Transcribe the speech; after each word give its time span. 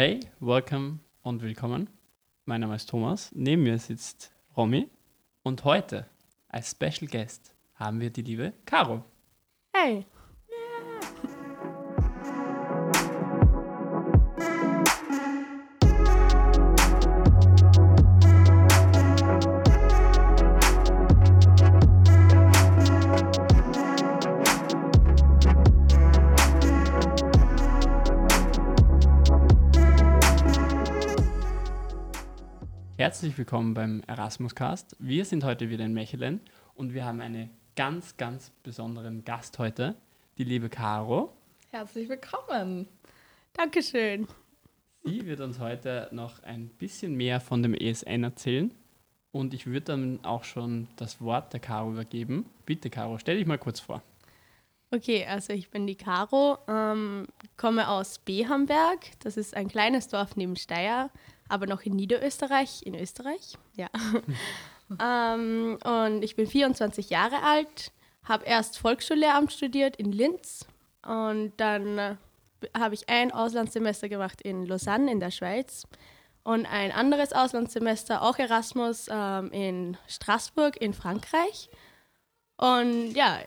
Hey, 0.00 0.20
welcome 0.38 1.00
und 1.22 1.42
willkommen. 1.42 1.90
Mein 2.44 2.60
Name 2.60 2.76
ist 2.76 2.88
Thomas. 2.88 3.32
Neben 3.34 3.64
mir 3.64 3.76
sitzt 3.80 4.30
Romy. 4.56 4.88
Und 5.42 5.64
heute 5.64 6.06
als 6.48 6.70
Special 6.70 7.10
Guest 7.10 7.52
haben 7.74 7.98
wir 7.98 8.08
die 8.10 8.22
liebe 8.22 8.52
Caro. 8.64 9.02
Hey. 9.72 10.06
Herzlich 33.28 33.46
willkommen 33.46 33.74
beim 33.74 34.02
Erasmus-Cast. 34.06 34.96
Wir 35.00 35.26
sind 35.26 35.44
heute 35.44 35.68
wieder 35.68 35.84
in 35.84 35.92
Mechelen 35.92 36.40
und 36.74 36.94
wir 36.94 37.04
haben 37.04 37.20
einen 37.20 37.50
ganz, 37.76 38.16
ganz 38.16 38.50
besonderen 38.62 39.22
Gast 39.22 39.58
heute, 39.58 39.96
die 40.38 40.44
liebe 40.44 40.70
Caro. 40.70 41.36
Herzlich 41.68 42.08
willkommen. 42.08 42.88
Dankeschön. 43.52 44.26
Sie 45.04 45.26
wird 45.26 45.40
uns 45.40 45.58
heute 45.58 46.08
noch 46.10 46.42
ein 46.42 46.68
bisschen 46.70 47.16
mehr 47.16 47.38
von 47.38 47.62
dem 47.62 47.74
ESN 47.74 48.24
erzählen 48.24 48.70
und 49.30 49.52
ich 49.52 49.66
würde 49.66 49.82
dann 49.82 50.24
auch 50.24 50.44
schon 50.44 50.88
das 50.96 51.20
Wort 51.20 51.52
der 51.52 51.60
Caro 51.60 51.90
übergeben. 51.90 52.46
Bitte, 52.64 52.88
Caro, 52.88 53.18
stell 53.18 53.36
dich 53.36 53.46
mal 53.46 53.58
kurz 53.58 53.78
vor. 53.78 54.02
Okay, 54.90 55.26
also 55.26 55.52
ich 55.52 55.70
bin 55.70 55.86
die 55.86 55.96
Caro, 55.96 56.58
ähm, 56.66 57.26
komme 57.56 57.88
aus 57.88 58.18
Behamberg. 58.18 59.00
Das 59.20 59.36
ist 59.36 59.54
ein 59.54 59.68
kleines 59.68 60.08
Dorf 60.08 60.36
neben 60.36 60.56
Steyr 60.56 61.10
aber 61.48 61.66
noch 61.66 61.82
in 61.82 61.96
Niederösterreich, 61.96 62.82
in 62.84 62.94
Österreich, 62.94 63.56
ja. 63.74 63.88
ähm, 65.02 65.78
und 65.84 66.22
ich 66.22 66.36
bin 66.36 66.46
24 66.46 67.10
Jahre 67.10 67.42
alt, 67.42 67.92
habe 68.24 68.44
erst 68.44 68.78
Volksschullehramt 68.78 69.52
studiert 69.52 69.96
in 69.96 70.12
Linz 70.12 70.66
und 71.06 71.52
dann 71.56 71.98
äh, 71.98 72.16
habe 72.76 72.94
ich 72.94 73.08
ein 73.08 73.32
Auslandssemester 73.32 74.08
gemacht 74.08 74.42
in 74.42 74.66
Lausanne 74.66 75.10
in 75.10 75.20
der 75.20 75.30
Schweiz 75.30 75.84
und 76.44 76.66
ein 76.66 76.92
anderes 76.92 77.32
Auslandssemester, 77.32 78.22
auch 78.22 78.38
Erasmus, 78.38 79.06
ähm, 79.10 79.50
in 79.52 79.96
Straßburg 80.06 80.80
in 80.80 80.94
Frankreich. 80.94 81.68
Und 82.56 83.12
ja, 83.12 83.38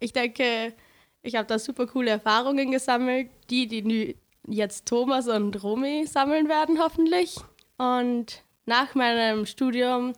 ich 0.00 0.12
denke, 0.12 0.74
ich 1.22 1.34
habe 1.34 1.46
da 1.46 1.58
super 1.58 1.86
coole 1.86 2.10
Erfahrungen 2.10 2.70
gesammelt, 2.70 3.30
die, 3.50 3.66
die 3.66 4.16
jetzt 4.46 4.86
Thomas 4.86 5.28
und 5.28 5.62
Romy 5.62 6.06
sammeln 6.06 6.48
werden, 6.48 6.78
hoffentlich. 6.78 7.36
Und 7.78 8.44
nach 8.64 8.94
meinem 8.94 9.46
Studium 9.46 10.12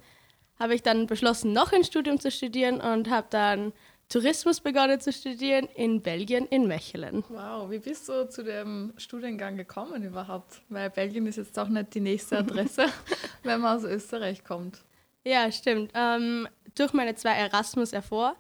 habe 0.59 0.75
ich 0.75 0.83
dann 0.83 1.07
beschlossen, 1.07 1.53
noch 1.53 1.73
ein 1.73 1.85
Studium 1.85 2.21
zu 2.21 2.31
studieren 2.31 2.81
und 2.81 3.09
habe 3.11 3.29
dann 3.31 3.73
Tourismus 4.09 4.61
begonnen 4.61 5.01
zu 5.01 5.13
studieren 5.13 5.69
in 5.75 6.01
Belgien, 6.01 6.47
in 6.47 6.67
Mechelen. 6.67 7.25
Wow, 7.29 7.71
wie 7.71 7.79
bist 7.79 8.09
du 8.09 8.29
zu 8.29 8.43
dem 8.43 8.95
Studiengang 8.97 9.57
gekommen 9.57 10.03
überhaupt? 10.03 10.63
Weil 10.71 10.89
Belgien 10.89 11.27
ist 11.27 11.37
jetzt 11.37 11.59
auch 11.59 11.69
nicht 11.69 11.95
die 11.95 12.01
nächste 12.01 12.39
Adresse, 12.39 12.87
wenn 13.43 13.61
man 13.61 13.77
aus 13.77 13.85
Österreich 13.85 14.45
kommt. 14.45 14.83
Ja, 15.25 15.53
stimmt. 15.53 15.93
Ähm, 15.95 16.49
durch 16.75 16.95
meine 16.95 17.15
zwei 17.17 17.33
Erasmus 17.33 17.93
ervor 17.93 18.37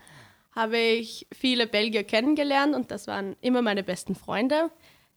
habe 0.59 0.77
ich 0.77 1.25
viele 1.33 1.69
Belgier 1.69 2.03
kennengelernt 2.03 2.75
und 2.75 2.91
das 2.91 3.06
waren 3.06 3.37
immer 3.41 3.62
meine 3.62 3.84
besten 3.84 4.17
Freunde. 4.17 4.73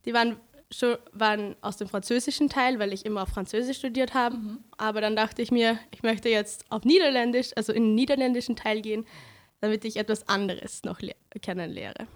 Die 0.05 0.13
waren 0.13 0.37
schon, 0.69 0.97
waren 1.13 1.55
aus 1.61 1.77
dem 1.77 1.87
französischen 1.87 2.47
Teil, 2.47 2.77
weil 2.77 2.93
ich 2.93 3.07
immer 3.07 3.23
auf 3.23 3.29
Französisch 3.29 3.77
studiert 3.77 4.13
habe. 4.13 4.37
Mhm. 4.37 4.59
Aber 4.77 5.01
dann 5.01 5.15
dachte 5.15 5.41
ich 5.41 5.49
mir, 5.49 5.79
ich 5.89 6.03
möchte 6.03 6.29
jetzt 6.29 6.71
auf 6.71 6.83
Niederländisch, 6.83 7.53
also 7.55 7.73
in 7.73 7.83
den 7.85 7.95
niederländischen 7.95 8.55
Teil 8.55 8.83
gehen, 8.83 9.03
damit 9.61 9.83
ich 9.83 9.97
etwas 9.97 10.29
anderes 10.29 10.83
noch 10.83 10.99
kennenlerne. 11.41 12.07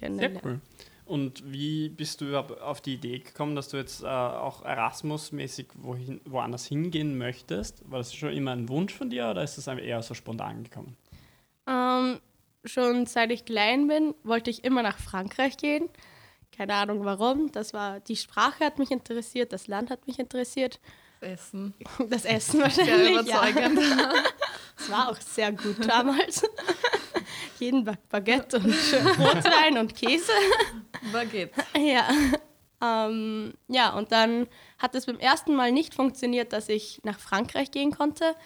Sehr 0.00 0.42
cool. 0.42 0.60
Und 1.04 1.52
wie 1.52 1.90
bist 1.90 2.22
du 2.22 2.36
auf 2.36 2.80
die 2.80 2.94
Idee 2.94 3.18
gekommen, 3.18 3.54
dass 3.56 3.68
du 3.68 3.76
jetzt 3.76 4.02
äh, 4.02 4.06
auch 4.06 4.64
Erasmus-mäßig 4.64 5.68
wohin, 5.74 6.20
woanders 6.24 6.66
hingehen 6.66 7.18
möchtest? 7.18 7.88
War 7.90 7.98
das 7.98 8.14
schon 8.14 8.32
immer 8.32 8.52
ein 8.52 8.70
Wunsch 8.70 8.94
von 8.94 9.10
dir 9.10 9.28
oder 9.28 9.44
ist 9.44 9.58
das 9.58 9.66
eher 9.68 10.02
so 10.02 10.14
spontan 10.14 10.64
gekommen? 10.64 10.96
Ähm, 11.66 12.20
schon 12.64 13.06
seit 13.06 13.30
ich 13.30 13.44
klein 13.44 13.88
bin, 13.88 14.14
wollte 14.22 14.50
ich 14.50 14.64
immer 14.64 14.82
nach 14.82 14.98
Frankreich 14.98 15.56
gehen. 15.56 15.88
Keine 16.56 16.74
Ahnung 16.74 17.04
warum. 17.04 17.52
Das 17.52 17.74
war, 17.74 18.00
die 18.00 18.16
Sprache 18.16 18.64
hat 18.64 18.78
mich 18.78 18.90
interessiert, 18.90 19.52
das 19.52 19.66
Land 19.66 19.90
hat 19.90 20.06
mich 20.06 20.18
interessiert. 20.18 20.80
Das 21.20 21.30
Essen. 21.30 21.74
Das 22.08 22.24
Essen 22.24 22.60
wahrscheinlich. 22.60 22.96
Sehr 22.96 23.10
überzeugend. 23.10 23.78
Ja. 23.98 24.12
Das 24.78 24.90
war 24.90 25.08
auch 25.08 25.16
sehr 25.16 25.52
gut 25.52 25.88
damals. 25.88 26.42
Jeden 27.58 27.84
Baguette 28.10 28.58
und 28.58 28.74
Rotwein 29.18 29.78
und 29.78 29.94
Käse. 29.94 30.32
Baguette. 31.12 31.64
Ja. 31.78 32.06
Ähm, 32.82 33.54
ja, 33.68 33.94
und 33.94 34.12
dann 34.12 34.46
hat 34.78 34.94
es 34.94 35.06
beim 35.06 35.18
ersten 35.18 35.54
Mal 35.54 35.72
nicht 35.72 35.94
funktioniert, 35.94 36.52
dass 36.52 36.68
ich 36.68 37.00
nach 37.04 37.18
Frankreich 37.18 37.70
gehen 37.70 37.90
konnte. 37.90 38.36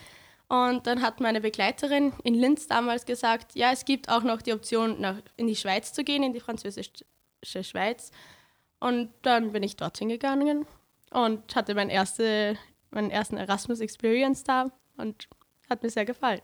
Und 0.50 0.88
dann 0.88 1.00
hat 1.00 1.20
meine 1.20 1.40
Begleiterin 1.40 2.12
in 2.24 2.34
Linz 2.34 2.66
damals 2.66 3.06
gesagt, 3.06 3.54
ja, 3.54 3.70
es 3.70 3.84
gibt 3.84 4.08
auch 4.08 4.24
noch 4.24 4.42
die 4.42 4.52
Option, 4.52 5.00
nach, 5.00 5.14
in 5.36 5.46
die 5.46 5.54
Schweiz 5.54 5.92
zu 5.92 6.02
gehen, 6.02 6.24
in 6.24 6.32
die 6.32 6.40
französische 6.40 7.04
Schweiz. 7.62 8.10
Und 8.80 9.10
dann 9.22 9.52
bin 9.52 9.62
ich 9.62 9.76
dorthin 9.76 10.08
gegangen 10.08 10.66
und 11.12 11.54
hatte 11.54 11.76
mein 11.76 11.88
erste, 11.88 12.58
meinen 12.90 13.12
ersten 13.12 13.36
Erasmus 13.36 13.78
Experience 13.78 14.42
da 14.42 14.72
und 14.96 15.28
hat 15.70 15.84
mir 15.84 15.90
sehr 15.90 16.04
gefallen. 16.04 16.42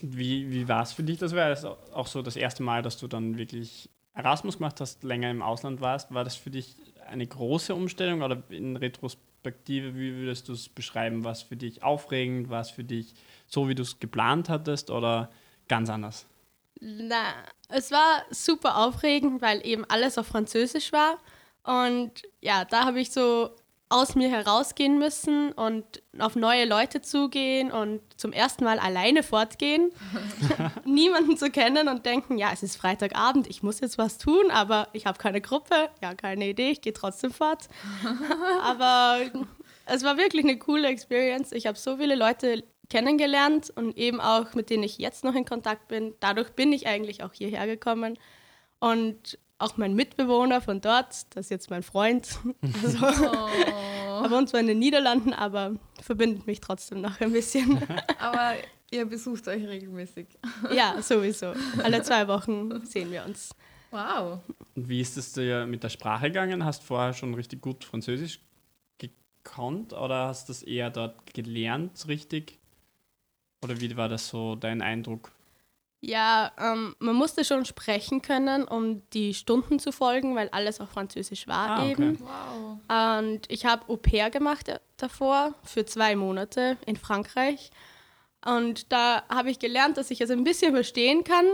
Wie, 0.00 0.50
wie 0.50 0.66
war 0.66 0.82
es 0.82 0.94
für 0.94 1.02
dich? 1.02 1.18
Das 1.18 1.34
war 1.34 1.76
auch 1.92 2.06
so 2.06 2.22
das 2.22 2.36
erste 2.36 2.62
Mal, 2.62 2.80
dass 2.80 2.96
du 2.96 3.06
dann 3.06 3.36
wirklich 3.36 3.90
Erasmus 4.14 4.56
gemacht 4.56 4.80
hast, 4.80 5.04
länger 5.04 5.30
im 5.30 5.42
Ausland 5.42 5.82
warst. 5.82 6.14
War 6.14 6.24
das 6.24 6.36
für 6.36 6.48
dich 6.48 6.74
eine 7.06 7.26
große 7.26 7.74
Umstellung 7.74 8.22
oder 8.22 8.42
in 8.48 8.76
Retrospektive, 8.76 9.29
wie 9.44 10.14
würdest 10.16 10.48
du 10.48 10.52
es 10.52 10.68
beschreiben? 10.68 11.24
War 11.24 11.32
es 11.32 11.42
für 11.42 11.56
dich 11.56 11.82
aufregend? 11.82 12.48
War 12.50 12.60
es 12.60 12.70
für 12.70 12.84
dich 12.84 13.14
so, 13.46 13.68
wie 13.68 13.74
du 13.74 13.82
es 13.82 13.98
geplant 13.98 14.48
hattest 14.48 14.90
oder 14.90 15.30
ganz 15.68 15.90
anders? 15.90 16.26
Na, 16.80 17.34
es 17.68 17.90
war 17.90 18.24
super 18.30 18.78
aufregend, 18.78 19.42
weil 19.42 19.64
eben 19.66 19.84
alles 19.86 20.18
auf 20.18 20.26
Französisch 20.26 20.92
war. 20.92 21.18
Und 21.62 22.22
ja, 22.40 22.64
da 22.64 22.84
habe 22.84 23.00
ich 23.00 23.10
so 23.10 23.54
aus 23.90 24.14
mir 24.14 24.30
herausgehen 24.30 24.98
müssen 24.98 25.52
und 25.52 25.84
auf 26.18 26.36
neue 26.36 26.64
Leute 26.64 27.02
zugehen 27.02 27.72
und 27.72 28.00
zum 28.16 28.32
ersten 28.32 28.62
Mal 28.62 28.78
alleine 28.78 29.24
fortgehen, 29.24 29.90
niemanden 30.84 31.36
zu 31.36 31.50
kennen 31.50 31.88
und 31.88 32.06
denken, 32.06 32.38
ja, 32.38 32.50
es 32.52 32.62
ist 32.62 32.76
Freitagabend, 32.76 33.48
ich 33.48 33.64
muss 33.64 33.80
jetzt 33.80 33.98
was 33.98 34.16
tun, 34.16 34.50
aber 34.52 34.88
ich 34.92 35.06
habe 35.06 35.18
keine 35.18 35.40
Gruppe, 35.40 35.90
ja, 36.02 36.14
keine 36.14 36.48
Idee, 36.48 36.70
ich 36.70 36.80
gehe 36.80 36.92
trotzdem 36.92 37.32
fort. 37.32 37.68
aber 38.62 39.18
es 39.86 40.04
war 40.04 40.16
wirklich 40.16 40.44
eine 40.44 40.58
coole 40.58 40.86
Experience. 40.86 41.50
Ich 41.50 41.66
habe 41.66 41.76
so 41.76 41.96
viele 41.96 42.14
Leute 42.14 42.62
kennengelernt 42.90 43.70
und 43.74 43.96
eben 43.96 44.20
auch 44.20 44.54
mit 44.54 44.70
denen 44.70 44.84
ich 44.84 44.98
jetzt 44.98 45.24
noch 45.24 45.34
in 45.34 45.44
Kontakt 45.44 45.88
bin. 45.88 46.14
Dadurch 46.20 46.50
bin 46.50 46.72
ich 46.72 46.86
eigentlich 46.86 47.24
auch 47.24 47.32
hierher 47.32 47.66
gekommen. 47.66 48.18
Und 48.78 49.38
auch 49.60 49.76
mein 49.76 49.94
Mitbewohner 49.94 50.60
von 50.60 50.80
dort, 50.80 51.34
das 51.34 51.46
ist 51.46 51.50
jetzt 51.50 51.70
mein 51.70 51.82
Freund. 51.82 52.38
Also, 52.82 53.06
oh. 53.06 54.22
er 54.24 54.30
wohnt 54.30 54.48
zwar 54.48 54.60
in 54.60 54.66
den 54.66 54.78
Niederlanden, 54.78 55.32
aber 55.32 55.74
verbindet 56.02 56.46
mich 56.46 56.60
trotzdem 56.60 57.00
noch 57.00 57.20
ein 57.20 57.32
bisschen. 57.32 57.82
Aber 58.18 58.54
ihr 58.90 59.06
besucht 59.06 59.48
euch 59.48 59.66
regelmäßig. 59.66 60.26
Ja, 60.74 61.00
sowieso. 61.02 61.52
Alle 61.82 62.02
zwei 62.02 62.26
Wochen 62.28 62.84
sehen 62.86 63.10
wir 63.10 63.24
uns. 63.24 63.54
Wow. 63.90 64.40
Und 64.74 64.88
wie 64.88 65.00
ist 65.00 65.16
es 65.16 65.32
dir 65.32 65.66
mit 65.66 65.82
der 65.82 65.88
Sprache 65.88 66.26
gegangen? 66.26 66.64
Hast 66.64 66.82
du 66.82 66.86
vorher 66.86 67.12
schon 67.12 67.34
richtig 67.34 67.60
gut 67.60 67.84
Französisch 67.84 68.40
gekonnt 68.98 69.92
oder 69.92 70.28
hast 70.28 70.48
du 70.48 70.52
das 70.52 70.62
eher 70.62 70.90
dort 70.90 71.34
gelernt, 71.34 72.06
richtig? 72.08 72.58
Oder 73.62 73.80
wie 73.80 73.96
war 73.96 74.08
das 74.08 74.28
so 74.28 74.54
dein 74.54 74.80
Eindruck? 74.80 75.32
Ja, 76.02 76.52
ähm, 76.58 76.96
man 76.98 77.14
musste 77.14 77.44
schon 77.44 77.66
sprechen 77.66 78.22
können, 78.22 78.64
um 78.64 79.02
die 79.10 79.34
Stunden 79.34 79.78
zu 79.78 79.92
folgen, 79.92 80.34
weil 80.34 80.48
alles 80.48 80.80
auf 80.80 80.88
Französisch 80.88 81.46
war 81.46 81.70
ah, 81.70 81.86
eben. 81.86 82.14
Okay. 82.14 82.24
Wow. 82.24 83.18
Und 83.18 83.40
ich 83.48 83.66
habe 83.66 83.86
Au 83.88 83.96
pair 83.96 84.30
gemacht 84.30 84.72
davor 84.96 85.54
für 85.62 85.84
zwei 85.84 86.16
Monate 86.16 86.78
in 86.86 86.96
Frankreich. 86.96 87.70
Und 88.44 88.90
da 88.92 89.24
habe 89.28 89.50
ich 89.50 89.58
gelernt, 89.58 89.98
dass 89.98 90.10
ich 90.10 90.22
es 90.22 90.30
ein 90.30 90.44
bisschen 90.44 90.72
verstehen 90.72 91.22
kann. 91.24 91.46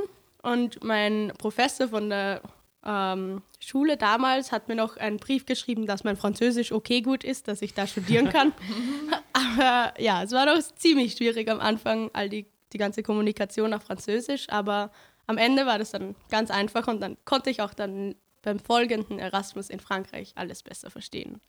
Und 0.43 0.85
mein 0.85 1.33
Professor 1.39 1.89
von 1.89 2.09
der 2.09 2.41
ähm, 2.85 3.43
Schule 3.59 3.97
damals 3.97 4.53
hat 4.53 4.69
mir 4.69 4.77
noch 4.77 4.97
einen 4.97 5.17
Brief 5.17 5.45
geschrieben, 5.45 5.87
dass 5.87 6.05
mein 6.05 6.17
Französisch 6.17 6.71
okay 6.71 7.03
gut 7.03 7.25
ist, 7.25 7.49
dass 7.49 7.63
ich 7.63 7.75
da 7.75 7.89
studieren 7.89 8.29
kann. 8.31 8.53
aber 9.33 10.01
ja, 10.01 10.23
es 10.23 10.31
war 10.31 10.47
doch 10.47 10.63
ziemlich 10.77 11.15
schwierig 11.15 11.51
am 11.51 11.59
Anfang, 11.59 12.11
all 12.13 12.29
die, 12.29 12.47
die 12.73 12.79
ganze 12.79 13.03
Kommunikation 13.03 13.73
auf 13.73 13.83
Französisch, 13.83 14.49
aber 14.49 14.91
am 15.27 15.39
Ende 15.39 15.67
war 15.67 15.79
das 15.79 15.91
dann 15.91 16.15
ganz 16.31 16.51
einfach 16.51 16.87
und 16.89 17.01
dann 17.01 17.17
konnte 17.25 17.51
ich 17.51 17.63
auch 17.63 17.75
dann 17.75 18.15
beim 18.43 18.59
folgenden 18.61 19.19
Erasmus 19.19 19.71
in 19.71 19.81
Frankreich 19.81 20.33
alles 20.37 20.63
besser 20.63 20.91
verstehen. 20.91 21.41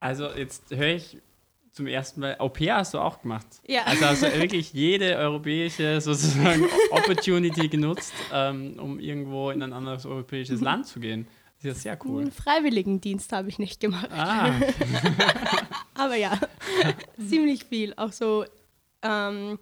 Also 0.00 0.30
jetzt 0.30 0.70
höre 0.70 0.94
ich 0.94 1.18
zum 1.72 1.86
ersten 1.86 2.20
Mal, 2.20 2.36
Au 2.38 2.48
pair 2.48 2.76
hast 2.76 2.94
du 2.94 2.98
auch 2.98 3.20
gemacht. 3.20 3.46
Ja. 3.66 3.82
Also 3.84 4.06
hast 4.06 4.22
du 4.22 4.32
wirklich 4.40 4.72
jede 4.72 5.16
europäische 5.16 6.00
sozusagen 6.00 6.64
Opportunity 6.90 7.68
genutzt, 7.68 8.14
ähm, 8.32 8.78
um 8.78 8.98
irgendwo 8.98 9.50
in 9.50 9.62
ein 9.62 9.74
anderes 9.74 10.06
europäisches 10.06 10.62
Land 10.62 10.86
zu 10.86 11.00
gehen. 11.00 11.28
Das 11.62 11.76
ist 11.76 11.84
ja 11.84 11.92
sehr 11.92 12.06
cool. 12.06 12.22
Einen 12.22 12.32
Freiwilligendienst 12.32 13.30
habe 13.32 13.50
ich 13.50 13.58
nicht 13.58 13.80
gemacht. 13.80 14.08
Ah, 14.10 14.54
Aber 15.94 16.16
ja, 16.16 16.38
ziemlich 17.28 17.64
viel. 17.64 17.92
Auch 17.96 18.12
so 18.12 18.46
ähm, 19.02 19.58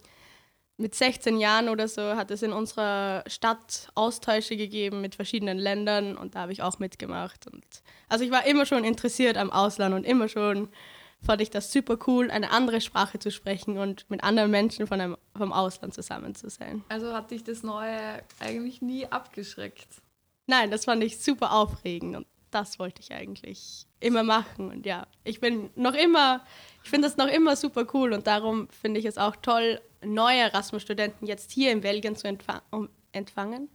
mit 0.77 0.95
16 0.95 1.39
Jahren 1.39 1.69
oder 1.69 1.87
so 1.87 2.17
hat 2.17 2.31
es 2.31 2.43
in 2.43 2.53
unserer 2.53 3.23
Stadt 3.27 3.89
Austausche 3.95 4.57
gegeben 4.57 5.01
mit 5.01 5.15
verschiedenen 5.15 5.59
Ländern 5.59 6.17
und 6.17 6.35
da 6.35 6.41
habe 6.41 6.53
ich 6.53 6.63
auch 6.63 6.79
mitgemacht. 6.79 7.47
Und 7.47 7.65
also 8.09 8.25
ich 8.25 8.31
war 8.31 8.47
immer 8.47 8.67
schon 8.67 8.85
interessiert 8.85 9.37
am 9.37 9.51
Ausland 9.51 9.95
und 9.95 10.05
immer 10.05 10.29
schon 10.29 10.69
fand 11.23 11.41
ich 11.41 11.51
das 11.51 11.73
super 11.73 11.99
cool, 12.07 12.31
eine 12.31 12.51
andere 12.51 12.81
Sprache 12.81 13.19
zu 13.19 13.31
sprechen 13.31 13.79
und 13.79 14.09
mit 14.11 14.23
anderen 14.23 14.51
Menschen 14.51 14.87
von 14.87 15.01
einem, 15.01 15.17
vom 15.37 15.53
Ausland 15.53 15.95
zusammen 15.95 16.35
zu 16.35 16.51
sein. 16.51 16.85
Also 16.89 17.15
hat 17.15 17.31
dich 17.31 17.45
das 17.45 17.63
Neue 17.63 18.23
eigentlich 18.41 18.83
nie 18.83 19.07
abgeschreckt. 19.07 19.89
Nein, 20.47 20.71
das 20.71 20.85
fand 20.85 21.03
ich 21.03 21.19
super 21.19 21.53
aufregend 21.53 22.17
und 22.17 22.27
das 22.51 22.79
wollte 22.79 23.01
ich 23.01 23.13
eigentlich 23.13 23.87
immer 24.01 24.23
machen. 24.23 24.71
Und 24.71 24.87
ja, 24.87 25.07
ich 25.25 25.41
bin 25.41 25.71
noch 25.75 25.95
immer, 25.95 26.45
ich 26.85 26.91
finde 26.91 27.09
das 27.09 27.17
noch 27.17 27.27
immer 27.27 27.57
super 27.57 27.87
cool 27.95 28.13
und 28.13 28.27
darum 28.27 28.69
finde 28.69 29.01
ich 29.01 29.07
es 29.07 29.19
auch 29.19 29.37
toll, 29.37 29.81
neue 30.05 30.41
Erasmus-Studenten 30.41 31.27
jetzt 31.27 31.51
hier 31.51 31.73
in 31.73 31.81
Belgien 31.81 32.17
zu 32.17 32.29
empfa 32.29 32.63
empfangen. 33.13 33.69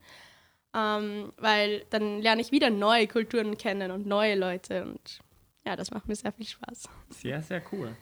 Ähm, 0.74 1.32
weil 1.36 1.84
dann 1.90 2.20
lerne 2.20 2.40
ich 2.42 2.52
wieder 2.52 2.70
neue 2.70 3.08
Kulturen 3.08 3.58
kennen 3.58 3.90
und 3.90 4.06
neue 4.06 4.36
Leute 4.36 4.84
und 4.84 5.20
ja, 5.66 5.74
das 5.74 5.90
macht 5.90 6.06
mir 6.06 6.14
sehr 6.14 6.32
viel 6.32 6.46
Spaß. 6.46 6.88
sehr, 7.10 7.42
sehr 7.42 7.62
cool. 7.72 7.96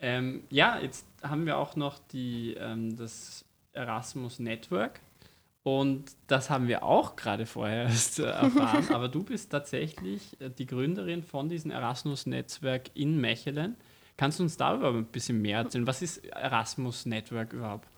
Ähm, 0.00 0.44
ja, 0.50 0.78
jetzt 0.80 1.06
haben 1.22 1.46
wir 1.46 1.56
auch 1.56 1.76
noch 1.76 1.98
die, 1.98 2.54
ähm, 2.58 2.96
das 2.96 3.44
Erasmus 3.72 4.38
Network. 4.38 5.00
Und 5.62 6.04
das 6.26 6.50
haben 6.50 6.68
wir 6.68 6.82
auch 6.82 7.16
gerade 7.16 7.46
vorher 7.46 7.84
erst 7.88 8.18
äh, 8.18 8.24
erfahren. 8.24 8.86
Aber 8.90 9.08
du 9.08 9.22
bist 9.22 9.50
tatsächlich 9.50 10.38
äh, 10.40 10.50
die 10.50 10.66
Gründerin 10.66 11.22
von 11.22 11.48
diesem 11.48 11.70
Erasmus-Netzwerk 11.70 12.90
in 12.94 13.20
Mechelen. 13.20 13.76
Kannst 14.16 14.38
du 14.38 14.44
uns 14.44 14.56
darüber 14.56 14.88
ein 14.88 15.06
bisschen 15.06 15.42
mehr 15.42 15.58
erzählen? 15.58 15.86
Was 15.86 16.02
ist 16.02 16.24
Erasmus 16.26 17.06
Network 17.06 17.52
überhaupt? 17.52 17.88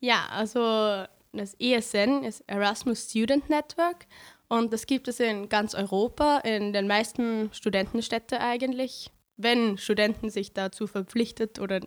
Ja, 0.00 0.26
also 0.30 1.04
das 1.32 1.54
ESN 1.58 2.24
ist 2.24 2.42
Erasmus 2.46 3.10
Student 3.10 3.50
Network 3.50 4.06
und 4.48 4.72
das 4.72 4.86
gibt 4.86 5.08
es 5.08 5.20
in 5.20 5.48
ganz 5.48 5.74
Europa, 5.74 6.38
in 6.38 6.72
den 6.72 6.86
meisten 6.86 7.50
Studentenstädten 7.52 8.38
eigentlich. 8.38 9.10
Wenn 9.36 9.78
Studenten 9.78 10.30
sich 10.30 10.52
dazu 10.52 10.86
verpflichtet 10.86 11.60
oder 11.60 11.80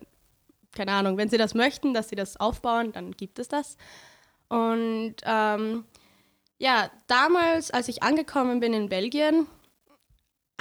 keine 0.72 0.92
Ahnung, 0.92 1.18
wenn 1.18 1.28
sie 1.28 1.36
das 1.36 1.54
möchten, 1.54 1.92
dass 1.92 2.08
sie 2.08 2.16
das 2.16 2.38
aufbauen, 2.38 2.92
dann 2.92 3.12
gibt 3.12 3.38
es 3.38 3.48
das. 3.48 3.76
Und 4.48 5.16
ähm, 5.24 5.84
ja, 6.58 6.90
damals, 7.08 7.70
als 7.70 7.88
ich 7.88 8.02
angekommen 8.02 8.60
bin 8.60 8.72
in 8.72 8.88
Belgien, 8.88 9.46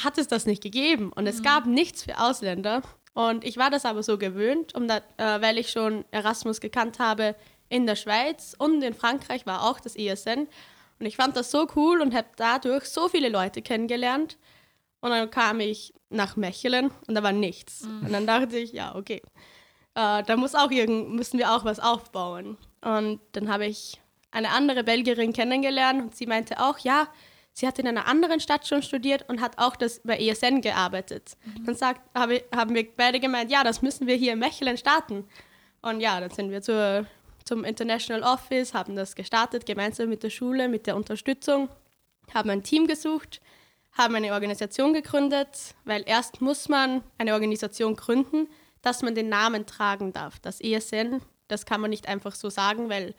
hat 0.01 0.17
es 0.17 0.27
das 0.27 0.45
nicht 0.45 0.63
gegeben 0.63 1.11
und 1.13 1.27
es 1.27 1.43
gab 1.43 1.65
nichts 1.65 2.03
für 2.03 2.19
Ausländer. 2.19 2.81
Und 3.13 3.43
ich 3.43 3.57
war 3.57 3.69
das 3.69 3.85
aber 3.85 4.03
so 4.03 4.17
gewöhnt, 4.17 4.73
um 4.75 4.87
da, 4.87 4.97
äh, 5.17 5.41
weil 5.41 5.57
ich 5.57 5.71
schon 5.71 6.05
Erasmus 6.11 6.61
gekannt 6.61 6.99
habe 6.99 7.35
in 7.69 7.85
der 7.85 7.95
Schweiz 7.95 8.55
und 8.57 8.81
in 8.81 8.93
Frankreich 8.93 9.45
war 9.45 9.63
auch 9.69 9.79
das 9.79 9.95
ESN. 9.95 10.47
Und 10.99 11.05
ich 11.05 11.15
fand 11.15 11.35
das 11.35 11.51
so 11.51 11.67
cool 11.75 12.01
und 12.01 12.13
habe 12.13 12.27
dadurch 12.35 12.85
so 12.85 13.07
viele 13.09 13.29
Leute 13.29 13.61
kennengelernt. 13.61 14.37
Und 15.01 15.09
dann 15.09 15.31
kam 15.31 15.59
ich 15.59 15.93
nach 16.09 16.35
Mechelen 16.35 16.91
und 17.07 17.15
da 17.15 17.23
war 17.23 17.31
nichts. 17.31 17.81
Und 18.05 18.13
dann 18.13 18.27
dachte 18.27 18.57
ich, 18.57 18.71
ja, 18.71 18.95
okay, 18.95 19.21
äh, 19.95 20.23
da 20.23 20.37
muss 20.37 20.53
auch 20.53 20.69
irgend, 20.69 21.11
müssen 21.13 21.39
wir 21.39 21.51
auch 21.53 21.65
was 21.65 21.79
aufbauen. 21.79 22.57
Und 22.81 23.19
dann 23.31 23.51
habe 23.51 23.65
ich 23.65 23.99
eine 24.31 24.49
andere 24.49 24.83
Belgierin 24.83 25.33
kennengelernt 25.33 26.01
und 26.01 26.15
sie 26.15 26.27
meinte 26.27 26.59
auch, 26.59 26.77
ja, 26.79 27.07
sie 27.53 27.67
hat 27.67 27.79
in 27.79 27.87
einer 27.87 28.07
anderen 28.07 28.39
Stadt 28.39 28.67
schon 28.67 28.81
studiert 28.81 29.27
und 29.27 29.41
hat 29.41 29.57
auch 29.57 29.75
das 29.75 30.01
bei 30.03 30.17
ESN 30.17 30.61
gearbeitet. 30.61 31.37
Dann 31.65 31.75
sagt, 31.75 32.01
habe, 32.15 32.43
haben 32.55 32.73
wir 32.75 32.87
beide 32.95 33.19
gemeint, 33.19 33.51
ja, 33.51 33.63
das 33.63 33.81
müssen 33.81 34.07
wir 34.07 34.15
hier 34.15 34.33
in 34.33 34.39
Mechelen 34.39 34.77
starten. 34.77 35.25
Und 35.81 35.99
ja, 35.99 36.19
dann 36.19 36.29
sind 36.29 36.51
wir 36.51 36.61
zur, 36.61 37.05
zum 37.43 37.63
International 37.63 38.23
Office, 38.23 38.73
haben 38.73 38.95
das 38.95 39.15
gestartet, 39.15 39.65
gemeinsam 39.65 40.09
mit 40.09 40.23
der 40.23 40.29
Schule, 40.29 40.67
mit 40.67 40.87
der 40.87 40.95
Unterstützung, 40.95 41.69
haben 42.33 42.49
ein 42.49 42.63
Team 42.63 42.87
gesucht, 42.87 43.41
haben 43.93 44.15
eine 44.15 44.33
Organisation 44.33 44.93
gegründet, 44.93 45.75
weil 45.83 46.03
erst 46.05 46.41
muss 46.41 46.69
man 46.69 47.03
eine 47.17 47.33
Organisation 47.33 47.95
gründen, 47.95 48.47
dass 48.81 49.01
man 49.01 49.15
den 49.15 49.29
Namen 49.29 49.65
tragen 49.65 50.13
darf. 50.13 50.39
Das 50.39 50.61
ESN, 50.61 51.21
das 51.47 51.65
kann 51.65 51.81
man 51.81 51.89
nicht 51.89 52.07
einfach 52.07 52.33
so 52.33 52.49
sagen, 52.49 52.89
weil 52.89 53.13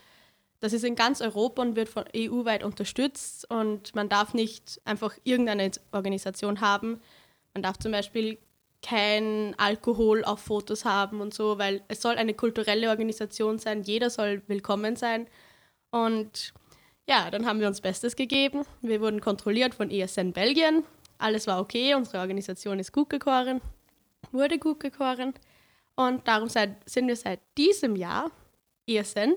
das 0.62 0.72
ist 0.72 0.84
in 0.84 0.94
ganz 0.94 1.20
Europa 1.20 1.60
und 1.60 1.74
wird 1.74 1.88
von 1.88 2.04
EU-weit 2.16 2.62
unterstützt 2.62 3.50
und 3.50 3.96
man 3.96 4.08
darf 4.08 4.32
nicht 4.32 4.80
einfach 4.84 5.12
irgendeine 5.24 5.72
Organisation 5.90 6.60
haben. 6.60 7.00
Man 7.52 7.64
darf 7.64 7.78
zum 7.78 7.90
Beispiel 7.90 8.38
kein 8.80 9.56
Alkohol 9.58 10.24
auf 10.24 10.38
Fotos 10.38 10.84
haben 10.84 11.20
und 11.20 11.34
so, 11.34 11.58
weil 11.58 11.82
es 11.88 12.00
soll 12.00 12.14
eine 12.14 12.32
kulturelle 12.34 12.90
Organisation 12.90 13.58
sein, 13.58 13.82
jeder 13.82 14.08
soll 14.08 14.40
willkommen 14.46 14.94
sein. 14.94 15.26
Und 15.90 16.54
ja, 17.08 17.28
dann 17.32 17.44
haben 17.44 17.58
wir 17.58 17.66
uns 17.66 17.80
Bestes 17.80 18.14
gegeben. 18.14 18.62
Wir 18.82 19.00
wurden 19.00 19.20
kontrolliert 19.20 19.74
von 19.74 19.90
ESN 19.90 20.32
Belgien. 20.32 20.84
Alles 21.18 21.48
war 21.48 21.60
okay, 21.60 21.96
unsere 21.96 22.20
Organisation 22.20 22.78
ist 22.78 22.92
gut 22.92 23.10
gekoren, 23.10 23.60
wurde 24.30 24.60
gut 24.60 24.78
gekoren. 24.78 25.34
Und 25.96 26.28
darum 26.28 26.48
sind 26.48 27.08
wir 27.08 27.16
seit 27.16 27.40
diesem 27.58 27.96
Jahr 27.96 28.30
ESN 28.86 29.34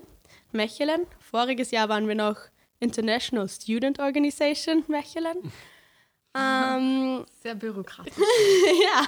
Mechelen. 0.52 1.06
Voriges 1.18 1.70
Jahr 1.70 1.88
waren 1.88 2.08
wir 2.08 2.14
noch 2.14 2.36
International 2.80 3.48
Student 3.48 3.98
Organization 3.98 4.84
Mechelen. 4.88 5.52
ähm, 6.36 7.24
Sehr 7.42 7.54
bürokratisch. 7.54 8.14
ja. 8.84 9.06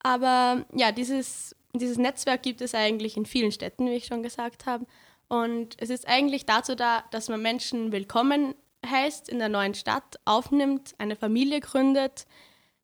Aber 0.00 0.64
ja, 0.74 0.92
dieses, 0.92 1.54
dieses 1.74 1.98
Netzwerk 1.98 2.42
gibt 2.42 2.60
es 2.60 2.74
eigentlich 2.74 3.16
in 3.16 3.26
vielen 3.26 3.52
Städten, 3.52 3.86
wie 3.86 3.96
ich 3.96 4.06
schon 4.06 4.22
gesagt 4.22 4.66
habe. 4.66 4.86
Und 5.28 5.76
es 5.78 5.90
ist 5.90 6.06
eigentlich 6.08 6.44
dazu 6.44 6.74
da, 6.74 7.04
dass 7.10 7.28
man 7.28 7.40
Menschen 7.40 7.92
willkommen 7.92 8.54
heißt 8.84 9.28
in 9.28 9.38
der 9.38 9.48
neuen 9.48 9.74
Stadt, 9.74 10.18
aufnimmt, 10.24 10.94
eine 10.98 11.16
Familie 11.16 11.60
gründet, 11.60 12.26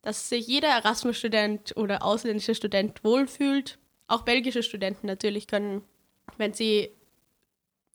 dass 0.02 0.28
sich 0.28 0.46
jeder 0.46 0.68
Erasmus-Student 0.68 1.76
oder 1.76 2.04
ausländische 2.04 2.54
Student 2.54 3.02
wohlfühlt. 3.04 3.78
Auch 4.06 4.22
belgische 4.22 4.62
Studenten 4.62 5.06
natürlich 5.06 5.46
können, 5.46 5.82
wenn 6.36 6.52
sie, 6.52 6.90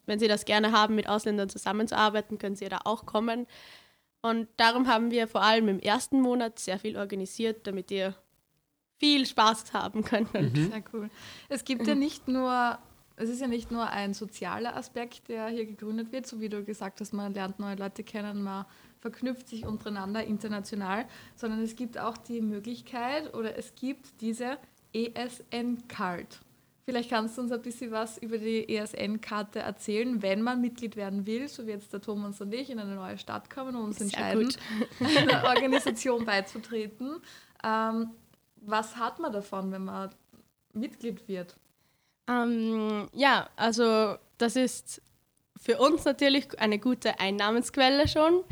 wenn 0.05 0.19
sie 0.19 0.27
das 0.27 0.45
gerne 0.45 0.71
haben, 0.71 0.95
mit 0.95 1.07
Ausländern 1.07 1.49
zusammenzuarbeiten, 1.49 2.37
können 2.37 2.55
sie 2.55 2.69
da 2.69 2.79
auch 2.85 3.05
kommen. 3.05 3.47
Und 4.21 4.47
darum 4.57 4.87
haben 4.87 5.11
wir 5.11 5.27
vor 5.27 5.43
allem 5.43 5.67
im 5.67 5.79
ersten 5.79 6.21
Monat 6.21 6.57
sehr 6.57 6.79
viel 6.79 6.97
organisiert, 6.97 7.67
damit 7.67 7.91
ihr 7.91 8.15
viel 8.97 9.25
Spaß 9.25 9.73
haben 9.73 10.03
könnt. 10.05 10.29
Sehr 10.33 10.83
cool. 10.93 11.09
Es 11.49 11.65
gibt 11.65 11.85
ja 11.87 11.93
nicht 11.93 12.29
nur, 12.29 12.77
es 13.17 13.29
ist 13.29 13.41
ja 13.41 13.47
nicht 13.47 13.69
nur 13.69 13.89
ein 13.89 14.13
sozialer 14.13 14.77
Aspekt, 14.77 15.27
der 15.27 15.47
hier 15.47 15.65
gegründet 15.65 16.13
wird, 16.13 16.25
so 16.25 16.39
wie 16.39 16.47
du 16.47 16.63
gesagt 16.63 17.01
hast, 17.01 17.11
man 17.11 17.33
lernt 17.33 17.59
neue 17.59 17.75
Leute 17.75 18.05
kennen, 18.05 18.43
man 18.43 18.65
verknüpft 19.01 19.49
sich 19.49 19.65
untereinander 19.65 20.23
international, 20.23 21.05
sondern 21.35 21.61
es 21.61 21.75
gibt 21.75 21.97
auch 21.97 22.15
die 22.15 22.39
Möglichkeit 22.39 23.33
oder 23.33 23.57
es 23.57 23.75
gibt 23.75 24.21
diese 24.21 24.57
ESN-Card. 24.93 26.39
Vielleicht 26.85 27.09
kannst 27.09 27.37
du 27.37 27.41
uns 27.41 27.51
ein 27.51 27.61
bisschen 27.61 27.91
was 27.91 28.17
über 28.17 28.37
die 28.37 28.67
ESN-Karte 28.67 29.59
erzählen, 29.59 30.21
wenn 30.21 30.41
man 30.41 30.59
Mitglied 30.59 30.97
werden 30.97 31.25
will, 31.25 31.47
so 31.47 31.65
wie 31.65 31.71
jetzt 31.71 31.93
der 31.93 32.01
Thomas 32.01 32.41
und 32.41 32.53
ich 32.53 32.69
in 32.69 32.77
eine 32.77 32.95
neue 32.95 33.17
Stadt 33.17 33.49
kommen 33.49 33.75
und 33.75 33.85
uns 33.85 33.99
Sehr 33.99 34.05
entscheiden, 34.05 34.53
einer 35.17 35.45
Organisation 35.45 36.25
beizutreten. 36.25 37.21
Ähm, 37.63 38.11
was 38.57 38.97
hat 38.97 39.19
man 39.19 39.31
davon, 39.31 39.71
wenn 39.71 39.85
man 39.85 40.09
Mitglied 40.73 41.25
wird? 41.27 41.55
Ähm, 42.27 43.07
ja, 43.13 43.49
also 43.55 44.17
das 44.37 44.57
ist 44.57 45.01
für 45.55 45.77
uns 45.77 46.03
natürlich 46.03 46.59
eine 46.59 46.79
gute 46.79 47.19
Einnahmensquelle 47.19 48.09
schon. 48.09 48.43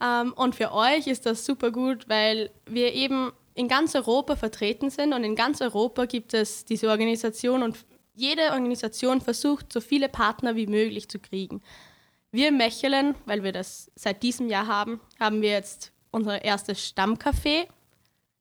Ähm, 0.00 0.32
und 0.34 0.54
für 0.54 0.72
euch 0.72 1.06
ist 1.08 1.26
das 1.26 1.44
super 1.44 1.72
gut, 1.72 2.08
weil 2.08 2.50
wir 2.66 2.92
eben 2.94 3.32
in 3.54 3.68
ganz 3.68 3.94
Europa 3.94 4.36
vertreten 4.36 4.90
sind 4.90 5.12
und 5.12 5.24
in 5.24 5.36
ganz 5.36 5.60
Europa 5.60 6.06
gibt 6.06 6.34
es 6.34 6.64
diese 6.64 6.88
Organisation 6.88 7.62
und 7.62 7.84
jede 8.14 8.52
Organisation 8.52 9.20
versucht, 9.20 9.72
so 9.72 9.80
viele 9.80 10.08
Partner 10.08 10.56
wie 10.56 10.66
möglich 10.66 11.08
zu 11.08 11.18
kriegen. 11.18 11.62
Wir 12.30 12.48
in 12.48 12.56
Mechelen, 12.56 13.14
weil 13.26 13.42
wir 13.42 13.52
das 13.52 13.90
seit 13.94 14.22
diesem 14.22 14.48
Jahr 14.48 14.66
haben, 14.66 15.00
haben 15.20 15.40
wir 15.40 15.50
jetzt 15.50 15.92
unser 16.10 16.44
erstes 16.44 16.92
Stammcafé. 16.92 17.66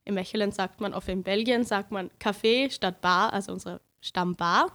In 0.05 0.15
Mechelen 0.15 0.51
sagt 0.51 0.81
man, 0.81 0.93
oft 0.93 1.07
in 1.09 1.23
Belgien 1.23 1.63
sagt 1.63 1.91
man 1.91 2.09
Café 2.19 2.71
statt 2.71 3.01
Bar, 3.01 3.33
also 3.33 3.53
unsere 3.53 3.81
Stammbar. 4.01 4.71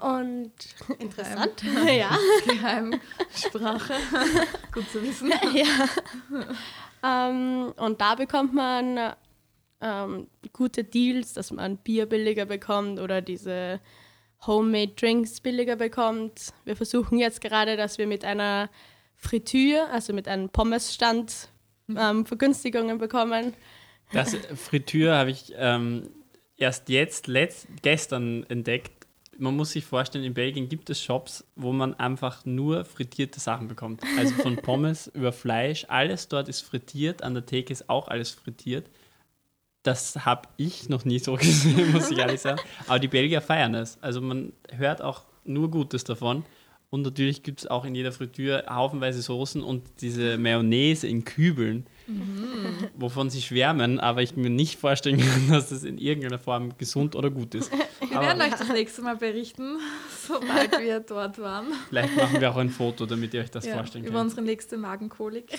Und 0.00 0.52
interessant, 0.98 1.62
ja. 1.86 2.10
Geheimsprache. 2.46 3.94
Gut 4.72 4.90
zu 4.90 5.02
wissen. 5.02 5.32
ja. 5.54 5.86
ähm, 7.04 7.72
und 7.76 8.00
da 8.00 8.16
bekommt 8.16 8.52
man 8.52 9.14
ähm, 9.80 10.28
gute 10.52 10.84
Deals, 10.84 11.32
dass 11.32 11.50
man 11.50 11.76
Bier 11.78 12.06
billiger 12.06 12.46
bekommt 12.46 13.00
oder 13.00 13.20
diese 13.22 13.80
Homemade 14.46 14.92
Drinks 14.96 15.40
billiger 15.40 15.76
bekommt. 15.76 16.52
Wir 16.64 16.76
versuchen 16.76 17.18
jetzt 17.18 17.40
gerade, 17.40 17.76
dass 17.76 17.98
wir 17.98 18.06
mit 18.06 18.24
einer 18.24 18.70
Fritüre, 19.16 19.88
also 19.90 20.12
mit 20.12 20.28
einem 20.28 20.48
Pommesstand, 20.48 21.48
ähm, 21.96 22.24
Vergünstigungen 22.24 22.98
bekommen. 22.98 23.54
Das 24.12 24.34
Fritüre 24.56 25.14
habe 25.14 25.30
ich 25.30 25.52
ähm, 25.56 26.08
erst 26.56 26.88
jetzt, 26.88 27.26
letzt, 27.26 27.68
gestern 27.82 28.44
entdeckt. 28.48 28.92
Man 29.38 29.56
muss 29.56 29.72
sich 29.72 29.84
vorstellen, 29.84 30.24
in 30.24 30.34
Belgien 30.34 30.68
gibt 30.68 30.90
es 30.90 31.02
Shops, 31.02 31.44
wo 31.56 31.72
man 31.72 31.94
einfach 31.94 32.44
nur 32.44 32.84
frittierte 32.84 33.40
Sachen 33.40 33.68
bekommt. 33.68 34.02
Also 34.18 34.34
von 34.34 34.56
Pommes 34.62 35.06
über 35.08 35.32
Fleisch, 35.32 35.86
alles 35.88 36.28
dort 36.28 36.48
ist 36.48 36.60
frittiert, 36.60 37.22
an 37.22 37.34
der 37.34 37.46
Theke 37.46 37.72
ist 37.72 37.88
auch 37.88 38.08
alles 38.08 38.30
frittiert. 38.30 38.86
Das 39.82 40.26
habe 40.26 40.48
ich 40.56 40.88
noch 40.88 41.04
nie 41.04 41.18
so 41.18 41.34
gesehen, 41.36 41.92
muss 41.92 42.10
ich 42.10 42.18
ehrlich 42.18 42.40
sagen. 42.40 42.60
Aber 42.86 42.98
die 42.98 43.08
Belgier 43.08 43.40
feiern 43.40 43.74
es. 43.74 43.98
Also 44.00 44.20
man 44.20 44.52
hört 44.70 45.02
auch 45.02 45.22
nur 45.44 45.70
Gutes 45.70 46.04
davon. 46.04 46.44
Und 46.92 47.02
natürlich 47.02 47.44
gibt 47.44 47.60
es 47.60 47.66
auch 47.68 47.84
in 47.84 47.94
jeder 47.94 48.10
Fritüre 48.10 48.64
haufenweise 48.68 49.22
Soßen 49.22 49.62
und 49.62 49.84
diese 50.00 50.36
Mayonnaise 50.38 51.06
in 51.06 51.24
Kübeln, 51.24 51.86
mhm. 52.08 52.88
wovon 52.96 53.30
sie 53.30 53.40
schwärmen, 53.40 54.00
aber 54.00 54.22
ich 54.22 54.34
mir 54.34 54.50
nicht 54.50 54.80
vorstellen 54.80 55.20
kann, 55.20 55.48
dass 55.50 55.68
das 55.68 55.84
in 55.84 55.98
irgendeiner 55.98 56.40
Form 56.40 56.76
gesund 56.78 57.14
oder 57.14 57.30
gut 57.30 57.54
ist. 57.54 57.70
Wir 58.00 58.20
werden 58.20 58.42
euch 58.42 58.50
das 58.50 58.68
nächste 58.70 59.02
Mal 59.02 59.16
berichten, 59.16 59.78
sobald 60.26 60.80
wir 60.80 60.98
dort 60.98 61.38
waren. 61.38 61.68
Vielleicht 61.90 62.16
machen 62.16 62.40
wir 62.40 62.50
auch 62.50 62.56
ein 62.56 62.70
Foto, 62.70 63.06
damit 63.06 63.34
ihr 63.34 63.42
euch 63.42 63.52
das 63.52 63.66
ja, 63.66 63.74
vorstellen 63.74 64.02
könnt. 64.02 64.12
Über 64.12 64.20
unsere 64.20 64.42
nächste 64.42 64.76
Magenkolik. 64.76 65.46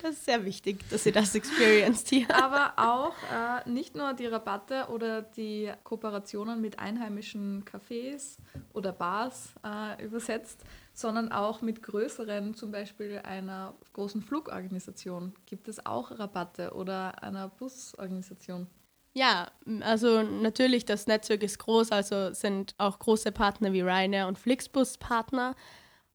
Das 0.00 0.12
ist 0.12 0.24
sehr 0.26 0.44
wichtig, 0.44 0.88
dass 0.90 1.06
ihr 1.06 1.12
das 1.12 1.34
experienced 1.34 2.08
hier. 2.08 2.26
Aber 2.34 2.74
auch 2.76 3.14
äh, 3.32 3.68
nicht 3.68 3.96
nur 3.96 4.12
die 4.12 4.26
Rabatte 4.26 4.86
oder 4.90 5.22
die 5.22 5.72
Kooperationen 5.82 6.60
mit 6.60 6.78
einheimischen 6.78 7.64
Cafés 7.64 8.38
oder 8.72 8.92
Bars 8.92 9.54
äh, 9.64 10.04
übersetzt, 10.04 10.62
sondern 10.94 11.32
auch 11.32 11.62
mit 11.62 11.82
größeren, 11.82 12.54
zum 12.54 12.70
Beispiel 12.70 13.18
einer 13.24 13.74
großen 13.92 14.22
Flugorganisation. 14.22 15.34
Gibt 15.46 15.68
es 15.68 15.84
auch 15.84 16.16
Rabatte 16.18 16.74
oder 16.74 17.22
einer 17.22 17.48
Busorganisation? 17.48 18.68
Ja, 19.14 19.50
also 19.80 20.22
natürlich, 20.22 20.84
das 20.84 21.08
Netzwerk 21.08 21.42
ist 21.42 21.58
groß, 21.58 21.90
also 21.90 22.32
sind 22.32 22.74
auch 22.78 23.00
große 23.00 23.32
Partner 23.32 23.72
wie 23.72 23.80
Ryanair 23.80 24.28
und 24.28 24.38
Flixbus 24.38 24.98
Partner. 24.98 25.56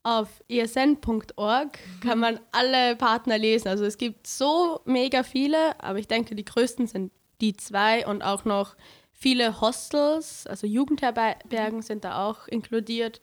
Auf 0.03 0.43
esn.org 0.49 1.79
kann 2.01 2.19
man 2.19 2.39
alle 2.51 2.95
Partner 2.97 3.37
lesen. 3.37 3.69
Also 3.69 3.85
es 3.85 3.97
gibt 3.97 4.27
so 4.27 4.81
mega 4.85 5.23
viele, 5.23 5.79
aber 5.81 5.97
ich 5.97 6.07
denke, 6.07 6.35
die 6.35 6.43
größten 6.45 6.87
sind 6.87 7.11
die 7.39 7.55
zwei 7.55 8.05
und 8.05 8.21
auch 8.21 8.45
noch 8.45 8.75
viele 9.11 9.61
Hostels, 9.61 10.45
also 10.47 10.67
Jugendherbergen 10.67 11.81
sind 11.81 12.03
da 12.03 12.27
auch 12.27 12.47
inkludiert. 12.47 13.21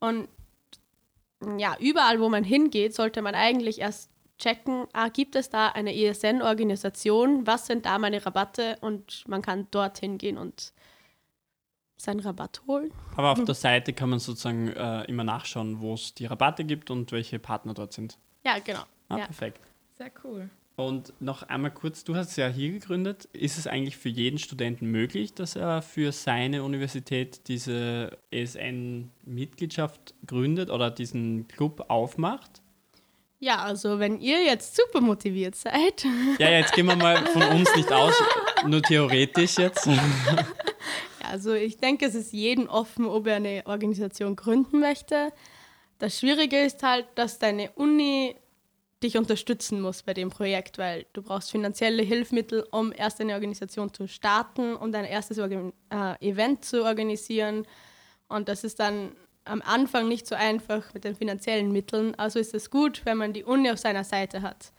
Und 0.00 0.28
ja, 1.58 1.76
überall, 1.78 2.20
wo 2.20 2.28
man 2.28 2.42
hingeht, 2.42 2.94
sollte 2.94 3.22
man 3.22 3.34
eigentlich 3.34 3.80
erst 3.80 4.10
checken, 4.38 4.86
ah, 4.92 5.08
gibt 5.08 5.36
es 5.36 5.48
da 5.48 5.68
eine 5.68 5.94
ESN-Organisation, 5.94 7.46
was 7.46 7.66
sind 7.66 7.86
da 7.86 7.98
meine 7.98 8.24
Rabatte? 8.24 8.76
Und 8.80 9.24
man 9.28 9.42
kann 9.42 9.68
dorthin 9.70 10.18
gehen 10.18 10.38
und 10.38 10.72
seinen 11.96 12.20
Rabatt 12.20 12.62
holen. 12.66 12.90
Aber 13.16 13.32
auf 13.32 13.42
der 13.44 13.54
Seite 13.54 13.92
kann 13.92 14.10
man 14.10 14.18
sozusagen 14.18 14.68
äh, 14.68 15.04
immer 15.04 15.24
nachschauen, 15.24 15.80
wo 15.80 15.94
es 15.94 16.14
die 16.14 16.26
Rabatte 16.26 16.64
gibt 16.64 16.90
und 16.90 17.12
welche 17.12 17.38
Partner 17.38 17.74
dort 17.74 17.92
sind. 17.92 18.18
Ja, 18.44 18.58
genau. 18.58 18.82
Ah, 19.08 19.18
ja. 19.18 19.24
Perfekt. 19.26 19.60
Sehr 19.96 20.10
cool. 20.24 20.50
Und 20.76 21.14
noch 21.20 21.42
einmal 21.44 21.70
kurz, 21.70 22.04
du 22.04 22.14
hast 22.16 22.30
es 22.30 22.36
ja 22.36 22.48
hier 22.48 22.70
gegründet. 22.70 23.24
Ist 23.32 23.56
es 23.56 23.66
eigentlich 23.66 23.96
für 23.96 24.10
jeden 24.10 24.38
Studenten 24.38 24.90
möglich, 24.90 25.32
dass 25.32 25.56
er 25.56 25.80
für 25.80 26.12
seine 26.12 26.62
Universität 26.64 27.48
diese 27.48 28.18
ESN-Mitgliedschaft 28.30 30.14
gründet 30.26 30.68
oder 30.68 30.90
diesen 30.90 31.48
Club 31.48 31.86
aufmacht? 31.88 32.60
Ja, 33.38 33.62
also 33.62 33.98
wenn 33.98 34.20
ihr 34.20 34.44
jetzt 34.44 34.76
super 34.76 35.00
motiviert 35.00 35.54
seid. 35.54 36.04
Ja, 36.38 36.50
jetzt 36.50 36.72
gehen 36.74 36.86
wir 36.86 36.96
mal 36.96 37.24
von 37.26 37.42
uns 37.42 37.74
nicht 37.74 37.90
aus, 37.90 38.14
nur 38.66 38.82
theoretisch 38.82 39.56
jetzt. 39.56 39.88
Also 41.28 41.52
ich 41.52 41.78
denke, 41.78 42.06
es 42.06 42.14
ist 42.14 42.32
jedem 42.32 42.68
offen, 42.68 43.06
ob 43.06 43.26
er 43.26 43.36
eine 43.36 43.62
Organisation 43.66 44.36
gründen 44.36 44.80
möchte. 44.80 45.32
Das 45.98 46.18
Schwierige 46.18 46.60
ist 46.60 46.82
halt, 46.82 47.06
dass 47.14 47.38
deine 47.38 47.70
Uni 47.72 48.36
dich 49.02 49.16
unterstützen 49.16 49.80
muss 49.80 50.02
bei 50.02 50.14
dem 50.14 50.30
Projekt, 50.30 50.78
weil 50.78 51.06
du 51.12 51.22
brauchst 51.22 51.50
finanzielle 51.50 52.02
Hilfsmittel, 52.02 52.66
um 52.70 52.92
erst 52.92 53.20
eine 53.20 53.34
Organisation 53.34 53.92
zu 53.92 54.08
starten 54.08 54.74
und 54.74 54.92
dein 54.92 55.04
erstes 55.04 55.38
Organ 55.38 55.72
äh, 55.90 56.14
Event 56.26 56.64
zu 56.64 56.84
organisieren. 56.84 57.66
Und 58.28 58.48
das 58.48 58.64
ist 58.64 58.80
dann 58.80 59.12
am 59.44 59.62
Anfang 59.62 60.08
nicht 60.08 60.26
so 60.26 60.34
einfach 60.34 60.92
mit 60.94 61.04
den 61.04 61.14
finanziellen 61.14 61.72
Mitteln. 61.72 62.14
Also 62.16 62.38
ist 62.38 62.54
es 62.54 62.70
gut, 62.70 63.02
wenn 63.04 63.18
man 63.18 63.32
die 63.32 63.44
Uni 63.44 63.70
auf 63.70 63.78
seiner 63.78 64.04
Seite 64.04 64.42
hat. 64.42 64.72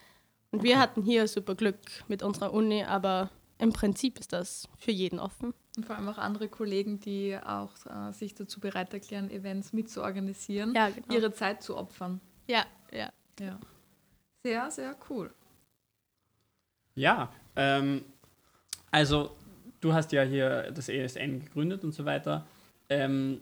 Und 0.51 0.59
okay. 0.59 0.69
wir 0.69 0.79
hatten 0.79 1.03
hier 1.03 1.27
super 1.27 1.55
Glück 1.55 1.79
mit 2.07 2.23
unserer 2.23 2.53
Uni, 2.53 2.83
aber 2.83 3.29
im 3.59 3.71
Prinzip 3.71 4.19
ist 4.19 4.33
das 4.33 4.67
für 4.77 4.91
jeden 4.91 5.19
offen. 5.19 5.53
Und 5.77 5.85
vor 5.85 5.95
allem 5.95 6.09
auch 6.09 6.17
andere 6.17 6.49
Kollegen, 6.49 6.99
die 6.99 7.37
auch 7.37 7.71
äh, 7.85 8.11
sich 8.11 8.33
dazu 8.33 8.59
bereit 8.59 8.93
erklären, 8.95 9.29
Events 9.29 9.73
mitzuorganisieren, 9.73 10.73
ja, 10.73 10.89
genau. 10.89 11.13
ihre 11.13 11.31
Zeit 11.31 11.61
zu 11.61 11.77
opfern. 11.77 12.19
Ja, 12.47 12.65
ja. 12.91 13.11
ja. 13.39 13.59
Sehr, 14.43 14.71
sehr 14.71 14.95
cool. 15.07 15.31
Ja, 16.95 17.31
ähm, 17.55 18.03
also 18.89 19.37
du 19.79 19.93
hast 19.93 20.11
ja 20.13 20.23
hier 20.23 20.71
das 20.71 20.89
ESN 20.89 21.41
gegründet 21.41 21.83
und 21.83 21.93
so 21.93 22.05
weiter. 22.05 22.47
Ähm, 22.89 23.41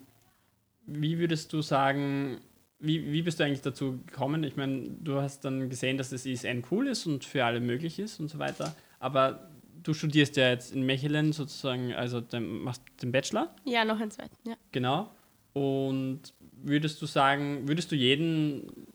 wie 0.85 1.17
würdest 1.17 1.53
du 1.53 1.61
sagen, 1.61 2.41
wie, 2.79 3.13
wie 3.13 3.21
bist 3.21 3.39
du 3.39 3.45
eigentlich 3.45 3.61
dazu 3.61 4.01
gekommen? 4.05 4.43
Ich 4.43 4.57
meine, 4.57 4.89
du 4.89 5.21
hast 5.21 5.45
dann 5.45 5.69
gesehen, 5.69 5.97
dass 5.97 6.09
das 6.09 6.25
ESN 6.25 6.65
cool 6.69 6.87
ist 6.87 7.05
und 7.05 7.23
für 7.23 7.45
alle 7.45 7.61
möglich 7.61 7.97
ist 7.97 8.19
und 8.19 8.27
so 8.27 8.39
weiter. 8.39 8.75
Aber 8.99 9.51
du 9.85 9.93
studierst 9.93 10.35
ja 10.35 10.49
jetzt 10.49 10.73
in 10.73 10.85
Mechelen 10.85 11.31
sozusagen, 11.31 11.93
also 11.93 12.19
den, 12.19 12.63
machst 12.63 12.81
den 13.01 13.11
Bachelor? 13.11 13.55
Ja, 13.63 13.85
noch 13.85 13.99
einen 13.99 14.11
zweiten, 14.11 14.35
ja. 14.47 14.55
Genau. 14.71 15.09
Und 15.53 16.33
würdest 16.51 17.01
du 17.01 17.05
sagen, 17.05 17.67
würdest 17.67 17.91
du 17.91 17.95
jeden 17.95 18.87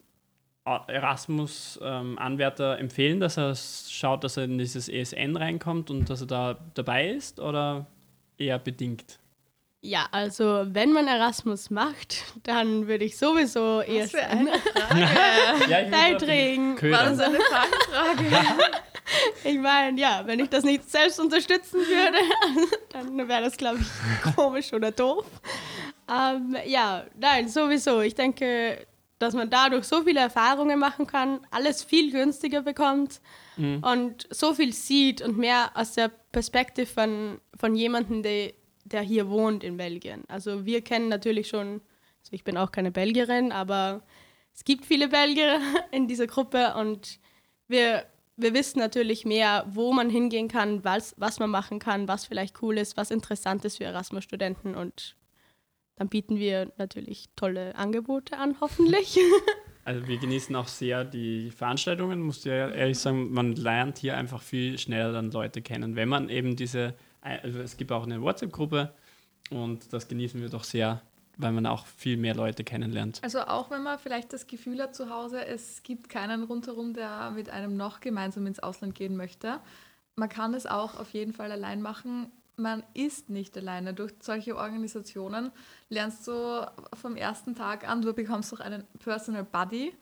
Erasmus-Anwärter 0.64 2.74
ähm, 2.74 2.80
empfehlen, 2.80 3.20
dass 3.20 3.38
er 3.38 3.54
schaut, 3.56 4.24
dass 4.24 4.36
er 4.36 4.44
in 4.44 4.58
dieses 4.58 4.88
ESN 4.88 5.36
reinkommt 5.36 5.90
und 5.90 6.10
dass 6.10 6.20
er 6.20 6.26
da 6.26 6.58
dabei 6.74 7.10
ist 7.10 7.40
oder 7.40 7.86
eher 8.36 8.58
bedingt? 8.58 9.18
Ja, 9.82 10.08
also 10.10 10.66
wenn 10.66 10.92
man 10.92 11.08
Erasmus 11.08 11.70
macht, 11.70 12.22
dann 12.42 12.86
würde 12.86 13.06
ich 13.06 13.16
sowieso 13.16 13.78
Was 13.78 13.88
ESN 13.88 14.50
beitragen. 15.90 16.76
War 16.82 17.04
das 17.04 17.20
eine 17.20 17.38
Fangfrage? 17.50 18.26
ich 19.44 19.58
meine, 19.58 20.00
ja, 20.00 20.22
wenn 20.26 20.40
ich 20.40 20.48
das 20.48 20.64
nicht 20.64 20.88
selbst 20.90 21.20
unterstützen 21.20 21.80
würde, 21.80 22.18
dann 22.90 23.28
wäre 23.28 23.42
das, 23.42 23.56
glaube 23.56 23.80
ich, 23.80 24.34
komisch 24.34 24.72
oder 24.72 24.90
doof. 24.90 25.24
Ähm, 26.10 26.56
ja, 26.66 27.04
nein, 27.18 27.48
sowieso. 27.48 28.00
Ich 28.00 28.14
denke, 28.14 28.86
dass 29.20 29.34
man 29.34 29.50
dadurch 29.50 29.84
so 29.84 30.02
viele 30.02 30.20
Erfahrungen 30.20 30.78
machen 30.78 31.06
kann, 31.06 31.46
alles 31.50 31.84
viel 31.84 32.10
günstiger 32.10 32.62
bekommt 32.62 33.20
mhm. 33.56 33.84
und 33.84 34.26
so 34.30 34.54
viel 34.54 34.72
sieht 34.72 35.20
und 35.20 35.36
mehr 35.36 35.70
aus 35.74 35.92
der 35.92 36.10
Perspektive 36.32 36.86
von, 36.86 37.40
von 37.54 37.74
jemandem, 37.74 38.22
der, 38.22 38.54
der 38.84 39.02
hier 39.02 39.28
wohnt 39.28 39.62
in 39.62 39.76
Belgien. 39.76 40.24
Also 40.28 40.64
wir 40.64 40.82
kennen 40.82 41.08
natürlich 41.08 41.48
schon, 41.48 41.82
also 42.20 42.32
ich 42.32 42.44
bin 42.44 42.56
auch 42.56 42.72
keine 42.72 42.90
Belgierin, 42.90 43.52
aber 43.52 44.02
es 44.54 44.64
gibt 44.64 44.86
viele 44.86 45.08
Belgier 45.08 45.60
in 45.90 46.08
dieser 46.08 46.26
Gruppe 46.26 46.74
und 46.74 47.20
wir 47.68 48.04
wir 48.40 48.54
wissen 48.54 48.78
natürlich 48.78 49.24
mehr, 49.24 49.64
wo 49.68 49.92
man 49.92 50.10
hingehen 50.10 50.48
kann, 50.48 50.84
was, 50.84 51.14
was 51.18 51.38
man 51.38 51.50
machen 51.50 51.78
kann, 51.78 52.08
was 52.08 52.26
vielleicht 52.26 52.62
cool 52.62 52.78
ist, 52.78 52.96
was 52.96 53.10
interessant 53.10 53.64
ist 53.64 53.78
für 53.78 53.84
Erasmus-Studenten. 53.84 54.74
Und 54.74 55.16
dann 55.96 56.08
bieten 56.08 56.38
wir 56.38 56.72
natürlich 56.78 57.28
tolle 57.36 57.74
Angebote 57.76 58.38
an, 58.38 58.56
hoffentlich. 58.60 59.18
Also 59.82 60.06
wir 60.06 60.18
genießen 60.18 60.54
auch 60.56 60.68
sehr 60.68 61.04
die 61.04 61.50
Veranstaltungen, 61.50 62.20
muss 62.20 62.40
ich 62.40 62.52
ehrlich 62.52 62.98
sagen, 62.98 63.32
man 63.32 63.56
lernt 63.56 63.96
hier 63.96 64.16
einfach 64.16 64.42
viel 64.42 64.78
schneller 64.78 65.10
dann 65.12 65.30
Leute 65.30 65.62
kennen, 65.62 65.96
wenn 65.96 66.08
man 66.08 66.28
eben 66.28 66.54
diese, 66.54 66.94
also 67.22 67.60
es 67.60 67.78
gibt 67.78 67.90
auch 67.90 68.04
eine 68.04 68.20
WhatsApp-Gruppe 68.20 68.92
und 69.50 69.90
das 69.92 70.06
genießen 70.06 70.40
wir 70.40 70.50
doch 70.50 70.64
sehr, 70.64 71.00
weil 71.40 71.52
man 71.52 71.66
auch 71.66 71.86
viel 71.86 72.16
mehr 72.16 72.34
Leute 72.34 72.64
kennenlernt. 72.64 73.20
Also 73.22 73.40
auch 73.40 73.70
wenn 73.70 73.82
man 73.82 73.98
vielleicht 73.98 74.32
das 74.32 74.46
Gefühl 74.46 74.80
hat 74.82 74.94
zu 74.94 75.10
Hause, 75.10 75.44
es 75.44 75.82
gibt 75.82 76.08
keinen 76.08 76.44
rundherum, 76.44 76.94
der 76.94 77.30
mit 77.30 77.50
einem 77.50 77.76
noch 77.76 78.00
gemeinsam 78.00 78.46
ins 78.46 78.60
Ausland 78.60 78.94
gehen 78.94 79.16
möchte. 79.16 79.60
Man 80.16 80.28
kann 80.28 80.54
es 80.54 80.66
auch 80.66 80.98
auf 80.98 81.10
jeden 81.12 81.32
Fall 81.32 81.50
allein 81.52 81.82
machen. 81.82 82.30
man 82.56 82.82
ist 82.92 83.30
nicht 83.30 83.56
alleine. 83.56 83.94
Durch 83.94 84.12
solche 84.20 84.54
Organisationen 84.54 85.50
lernst 85.88 86.28
du 86.28 86.66
vom 86.94 87.16
ersten 87.16 87.54
Tag 87.54 87.88
an, 87.88 88.02
du 88.02 88.12
bekommst 88.12 88.52
auch 88.52 88.60
einen 88.60 88.84
Personal 88.98 89.44
Buddy, 89.44 89.94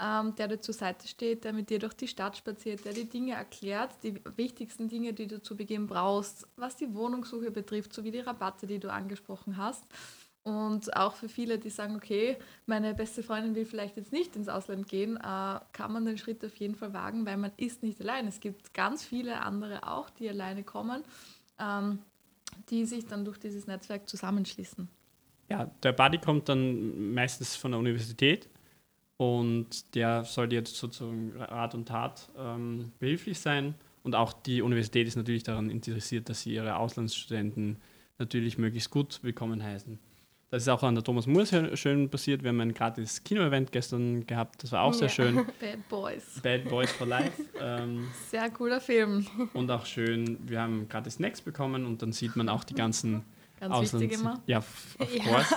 ähm, 0.00 0.34
der 0.36 0.48
dir 0.48 0.60
zur 0.60 0.74
Seite 0.74 1.06
steht, 1.06 1.44
der 1.44 1.52
mit 1.52 1.70
dir 1.70 1.78
durch 1.78 1.94
die 1.94 2.08
Stadt 2.08 2.36
spaziert, 2.36 2.84
der 2.84 2.92
dir 2.92 3.04
Dinge 3.04 3.34
erklärt, 3.34 3.90
die 4.02 4.20
wichtigsten 4.36 4.88
Dinge, 4.88 5.12
die 5.12 5.26
du 5.26 5.40
zu 5.40 5.56
Beginn 5.56 5.86
brauchst, 5.86 6.48
was 6.56 6.76
die 6.76 6.94
Wohnungssuche 6.94 7.50
betrifft, 7.50 7.92
sowie 7.92 8.10
die 8.10 8.20
Rabatte, 8.20 8.66
die 8.66 8.78
du 8.78 8.92
angesprochen 8.92 9.56
hast. 9.56 9.84
Und 10.44 10.94
auch 10.94 11.14
für 11.14 11.30
viele, 11.30 11.58
die 11.58 11.70
sagen, 11.70 11.96
okay, 11.96 12.36
meine 12.66 12.92
beste 12.92 13.22
Freundin 13.22 13.54
will 13.54 13.64
vielleicht 13.64 13.96
jetzt 13.96 14.12
nicht 14.12 14.36
ins 14.36 14.48
Ausland 14.48 14.86
gehen, 14.86 15.16
äh, 15.16 15.20
kann 15.72 15.92
man 15.92 16.04
den 16.04 16.18
Schritt 16.18 16.44
auf 16.44 16.54
jeden 16.56 16.74
Fall 16.74 16.92
wagen, 16.92 17.24
weil 17.24 17.38
man 17.38 17.50
ist 17.56 17.82
nicht 17.82 17.98
allein. 18.02 18.26
Es 18.26 18.40
gibt 18.40 18.74
ganz 18.74 19.02
viele 19.02 19.40
andere 19.40 19.88
auch, 19.88 20.10
die 20.10 20.28
alleine 20.28 20.62
kommen, 20.62 21.02
ähm, 21.58 21.98
die 22.68 22.84
sich 22.84 23.06
dann 23.06 23.24
durch 23.24 23.38
dieses 23.38 23.66
Netzwerk 23.66 24.06
zusammenschließen. 24.06 24.86
Ja, 25.48 25.70
der 25.82 25.92
Buddy 25.92 26.18
kommt 26.18 26.50
dann 26.50 27.14
meistens 27.14 27.56
von 27.56 27.70
der 27.70 27.80
Universität 27.80 28.50
und 29.16 29.94
der 29.94 30.24
soll 30.24 30.52
jetzt 30.52 30.76
sozusagen 30.76 31.32
Rat 31.38 31.74
und 31.74 31.88
Tat 31.88 32.28
ähm, 32.36 32.92
behilflich 32.98 33.38
sein. 33.38 33.74
Und 34.02 34.14
auch 34.14 34.34
die 34.34 34.60
Universität 34.60 35.06
ist 35.08 35.16
natürlich 35.16 35.42
daran 35.42 35.70
interessiert, 35.70 36.28
dass 36.28 36.42
sie 36.42 36.52
ihre 36.52 36.76
Auslandsstudenten 36.76 37.78
natürlich 38.18 38.58
möglichst 38.58 38.90
gut 38.90 39.20
willkommen 39.22 39.62
heißen. 39.62 39.98
Das 40.54 40.62
ist 40.62 40.68
auch 40.68 40.84
an 40.84 40.94
der 40.94 41.02
Thomas 41.02 41.26
Moore 41.26 41.46
sehr 41.46 41.76
schön 41.76 42.08
passiert. 42.08 42.44
Wir 42.44 42.50
haben 42.50 42.60
ein 42.60 42.72
gratis 42.72 43.24
Kino-Event 43.24 43.72
gestern 43.72 44.24
gehabt. 44.24 44.62
Das 44.62 44.70
war 44.70 44.82
auch 44.82 44.94
sehr 44.94 45.08
schön. 45.08 45.34
Bad 45.60 45.88
Boys. 45.88 46.40
Bad 46.44 46.68
Boys 46.68 46.92
for 46.92 47.08
Life. 47.08 47.42
Ähm, 47.60 48.06
sehr 48.30 48.50
cooler 48.50 48.80
Film. 48.80 49.26
Und 49.52 49.70
auch 49.70 49.84
schön, 49.84 50.38
wir 50.46 50.60
haben 50.60 50.88
gratis 50.88 51.14
Snacks 51.14 51.40
bekommen 51.40 51.86
und 51.86 52.02
dann 52.02 52.12
sieht 52.12 52.36
man 52.36 52.48
auch 52.48 52.62
die 52.62 52.74
ganzen 52.74 53.24
Ganz 53.60 53.74
Auslands 53.74 54.04
wichtig 54.04 54.20
immer. 54.20 54.42
Ja, 54.46 54.58
of 54.58 54.96
ja. 55.12 55.24
course. 55.24 55.56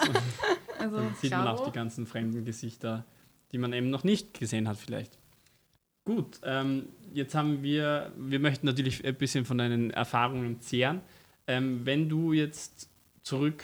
also, 0.80 0.98
dann 0.98 1.16
sieht 1.16 1.32
man 1.32 1.48
auch 1.48 1.66
die 1.66 1.72
ganzen 1.72 2.08
fremden 2.08 2.44
Gesichter, 2.44 3.06
die 3.52 3.60
man 3.60 3.74
eben 3.74 3.92
noch 3.92 4.04
nicht 4.04 4.40
gesehen 4.40 4.68
hat 4.68 4.78
vielleicht. 4.78 5.20
Gut, 6.06 6.40
ähm, 6.44 6.88
jetzt 7.14 7.36
haben 7.36 7.62
wir, 7.62 8.14
wir 8.18 8.40
möchten 8.40 8.66
natürlich 8.66 9.06
ein 9.06 9.16
bisschen 9.16 9.46
von 9.46 9.60
deinen 9.60 9.92
Erfahrungen 9.92 10.60
zehren. 10.62 11.02
Ähm, 11.46 11.86
wenn 11.86 12.10
du 12.10 12.34
jetzt 12.34 12.90
zurück 13.22 13.64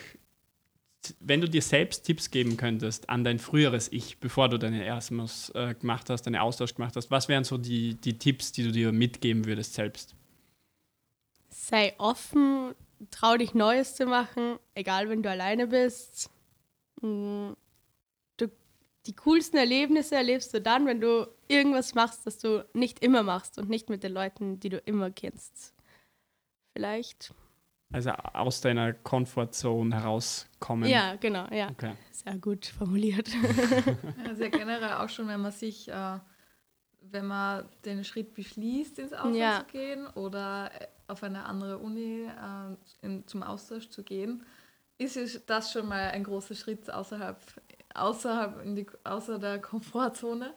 wenn 1.20 1.42
du 1.42 1.50
dir 1.50 1.62
selbst 1.62 2.06
Tipps 2.06 2.32
geben 2.32 2.58
könntest 2.58 3.10
an 3.10 3.24
dein 3.24 3.40
früheres 3.40 3.92
Ich, 3.92 4.20
bevor 4.20 4.50
du 4.50 4.58
deine 4.58 4.86
Erasmus 4.86 5.50
äh, 5.56 5.74
gemacht 5.74 6.10
hast, 6.10 6.24
deine 6.24 6.42
Austausch 6.42 6.76
gemacht 6.76 6.96
hast, 6.96 7.12
was 7.12 7.28
wären 7.28 7.44
so 7.44 7.58
die, 7.58 7.96
die 7.96 8.18
Tipps, 8.18 8.52
die 8.52 8.64
du 8.64 8.72
dir 8.72 8.92
mitgeben 8.92 9.46
würdest 9.46 9.74
selbst? 9.74 10.16
Sei 11.50 11.94
offen, 11.98 12.74
trau 13.12 13.38
dich 13.38 13.54
Neues 13.54 13.96
zu 13.96 14.06
machen, 14.06 14.58
egal 14.76 15.10
wenn 15.10 15.24
du 15.24 15.30
alleine 15.30 15.68
bist. 15.68 16.30
Mm, 17.02 17.52
du, 18.38 18.48
die 19.06 19.16
coolsten 19.16 19.58
Erlebnisse 19.58 20.16
erlebst 20.16 20.54
du 20.54 20.62
dann, 20.62 20.86
wenn 20.86 21.02
du 21.02 21.28
irgendwas 21.48 21.96
machst, 21.96 22.26
das 22.26 22.40
du 22.40 22.66
nicht 22.74 23.04
immer 23.04 23.24
machst 23.24 23.58
und 23.58 23.70
nicht 23.70 23.90
mit 23.90 24.04
den 24.04 24.14
Leuten, 24.14 24.60
die 24.60 24.70
du 24.70 24.78
immer 24.78 25.12
kennst. 25.12 25.74
Vielleicht. 26.74 27.34
Also 27.94 28.10
aus 28.10 28.60
deiner 28.60 28.94
Comfortzone 28.94 29.96
herauskommen. 29.96 30.90
Ja, 30.90 31.16
genau, 31.16 31.46
ja. 31.52 31.70
Okay. 31.70 31.94
Sehr 32.12 32.38
gut 32.38 32.66
formuliert. 32.66 33.30
Also 34.28 34.44
ja, 34.44 34.50
generell 34.50 34.94
auch 34.94 35.10
schon, 35.10 35.28
wenn 35.28 35.42
man 35.42 35.52
sich, 35.52 35.88
äh, 35.90 36.20
wenn 37.02 37.28
man 37.28 37.66
den 37.86 38.04
Schritt 38.04 38.34
beschließt, 38.34 38.98
ins 38.98 39.14
Ausland 39.14 39.36
ja. 39.36 39.60
zu 39.60 39.66
gehen 39.72 40.08
oder 40.08 40.72
äh, 40.74 40.88
auf 41.08 41.22
eine 41.22 41.46
andere 41.46 41.78
Uni 41.78 42.26
äh, 42.26 43.06
in, 43.06 43.28
zum 43.28 43.44
Austausch 43.44 43.90
zu 43.90 44.04
gehen, 44.04 44.44
ist 44.98 45.44
das 45.48 45.72
schon 45.72 45.88
mal 45.88 46.10
ein 46.10 46.24
großer 46.24 46.56
Schritt 46.56 46.92
außerhalb, 46.92 47.38
außerhalb 47.94 48.66
in 48.66 48.76
die, 48.76 48.88
außer 49.04 49.38
der 49.38 49.60
Komfortzone. 49.60 50.54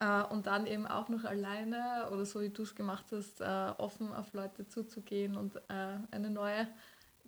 Äh, 0.00 0.22
und 0.24 0.46
dann 0.46 0.66
eben 0.66 0.86
auch 0.86 1.08
noch 1.08 1.24
alleine 1.24 2.08
oder 2.10 2.24
so 2.24 2.40
wie 2.40 2.48
du 2.48 2.62
es 2.62 2.74
gemacht 2.74 3.06
hast, 3.12 3.40
äh, 3.40 3.72
offen 3.78 4.12
auf 4.12 4.32
Leute 4.32 4.66
zuzugehen 4.66 5.36
und 5.36 5.56
äh, 5.56 5.98
eine 6.10 6.30
neue 6.30 6.66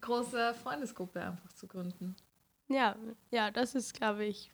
große 0.00 0.54
Freundesgruppe 0.54 1.20
einfach 1.20 1.52
zu 1.52 1.66
gründen. 1.66 2.16
Ja, 2.68 2.96
ja, 3.30 3.50
das 3.50 3.74
ist, 3.74 3.94
glaube 3.94 4.24
ich, 4.24 4.50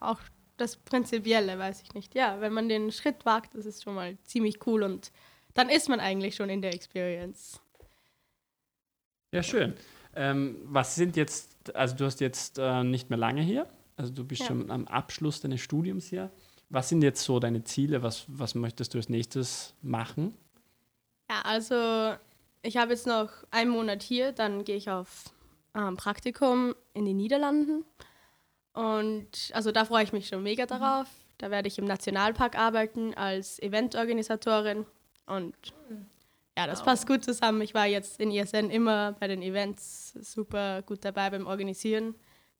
auch 0.00 0.20
das 0.56 0.76
Prinzipielle, 0.76 1.58
weiß 1.58 1.82
ich 1.82 1.94
nicht. 1.94 2.14
Ja, 2.14 2.40
wenn 2.40 2.54
man 2.54 2.68
den 2.68 2.90
Schritt 2.90 3.26
wagt, 3.26 3.54
das 3.54 3.66
ist 3.66 3.82
schon 3.82 3.94
mal 3.94 4.16
ziemlich 4.24 4.66
cool 4.66 4.82
und 4.82 5.12
dann 5.52 5.68
ist 5.68 5.88
man 5.88 6.00
eigentlich 6.00 6.34
schon 6.34 6.48
in 6.48 6.62
der 6.62 6.74
Experience. 6.74 7.60
Ja, 9.32 9.42
schön. 9.42 9.74
Ähm, 10.14 10.58
was 10.64 10.94
sind 10.94 11.16
jetzt, 11.16 11.74
also 11.76 11.94
du 11.94 12.06
hast 12.06 12.20
jetzt 12.20 12.58
äh, 12.58 12.82
nicht 12.82 13.10
mehr 13.10 13.18
lange 13.18 13.42
hier, 13.42 13.68
also 13.96 14.12
du 14.12 14.24
bist 14.24 14.42
ja. 14.42 14.46
schon 14.48 14.70
am 14.70 14.86
Abschluss 14.88 15.40
deines 15.42 15.60
Studiums 15.60 16.06
hier. 16.06 16.30
Was 16.68 16.88
sind 16.88 17.02
jetzt 17.02 17.22
so 17.22 17.38
deine 17.38 17.64
Ziele? 17.64 18.02
Was, 18.02 18.24
was 18.28 18.54
möchtest 18.54 18.94
du 18.94 18.98
als 18.98 19.08
nächstes 19.08 19.74
machen? 19.82 20.34
Ja, 21.30 21.42
also 21.42 22.14
ich 22.62 22.76
habe 22.76 22.92
jetzt 22.92 23.06
noch 23.06 23.30
einen 23.50 23.70
Monat 23.70 24.02
hier, 24.02 24.32
dann 24.32 24.64
gehe 24.64 24.76
ich 24.76 24.90
auf 24.90 25.32
ähm, 25.74 25.96
Praktikum 25.96 26.74
in 26.94 27.04
den 27.04 27.16
Niederlanden. 27.16 27.84
Und 28.72 29.50
also 29.52 29.72
da 29.72 29.84
freue 29.84 30.04
ich 30.04 30.12
mich 30.12 30.28
schon 30.28 30.42
mega 30.42 30.64
mhm. 30.64 30.68
darauf. 30.68 31.06
Da 31.38 31.50
werde 31.50 31.68
ich 31.68 31.78
im 31.78 31.84
Nationalpark 31.84 32.58
arbeiten 32.58 33.14
als 33.14 33.60
Eventorganisatorin. 33.62 34.86
Und 35.26 35.54
ja, 36.56 36.66
das 36.66 36.82
passt 36.82 37.06
gut 37.06 37.22
zusammen. 37.22 37.60
Ich 37.60 37.74
war 37.74 37.86
jetzt 37.86 38.18
in 38.18 38.30
ISN 38.30 38.70
immer 38.70 39.12
bei 39.20 39.28
den 39.28 39.42
Events 39.42 40.12
super 40.20 40.82
gut 40.82 41.04
dabei 41.04 41.30
beim 41.30 41.46
Organisieren. 41.46 42.14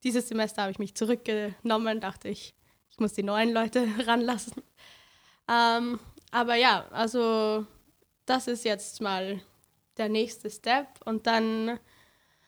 Dieses 0.04 0.28
Semester 0.28 0.62
habe 0.62 0.72
ich 0.72 0.78
mich 0.78 0.94
zurückgenommen, 0.94 2.00
dachte 2.00 2.28
ich, 2.28 2.54
ich 2.96 3.00
muss 3.00 3.12
die 3.12 3.22
neuen 3.22 3.52
Leute 3.52 3.86
ranlassen. 4.06 4.62
Ähm, 5.48 6.00
aber 6.30 6.54
ja, 6.54 6.86
also 6.90 7.66
das 8.24 8.48
ist 8.48 8.64
jetzt 8.64 9.02
mal 9.02 9.40
der 9.98 10.08
nächste 10.08 10.48
Step 10.48 10.88
und 11.04 11.26
dann. 11.26 11.78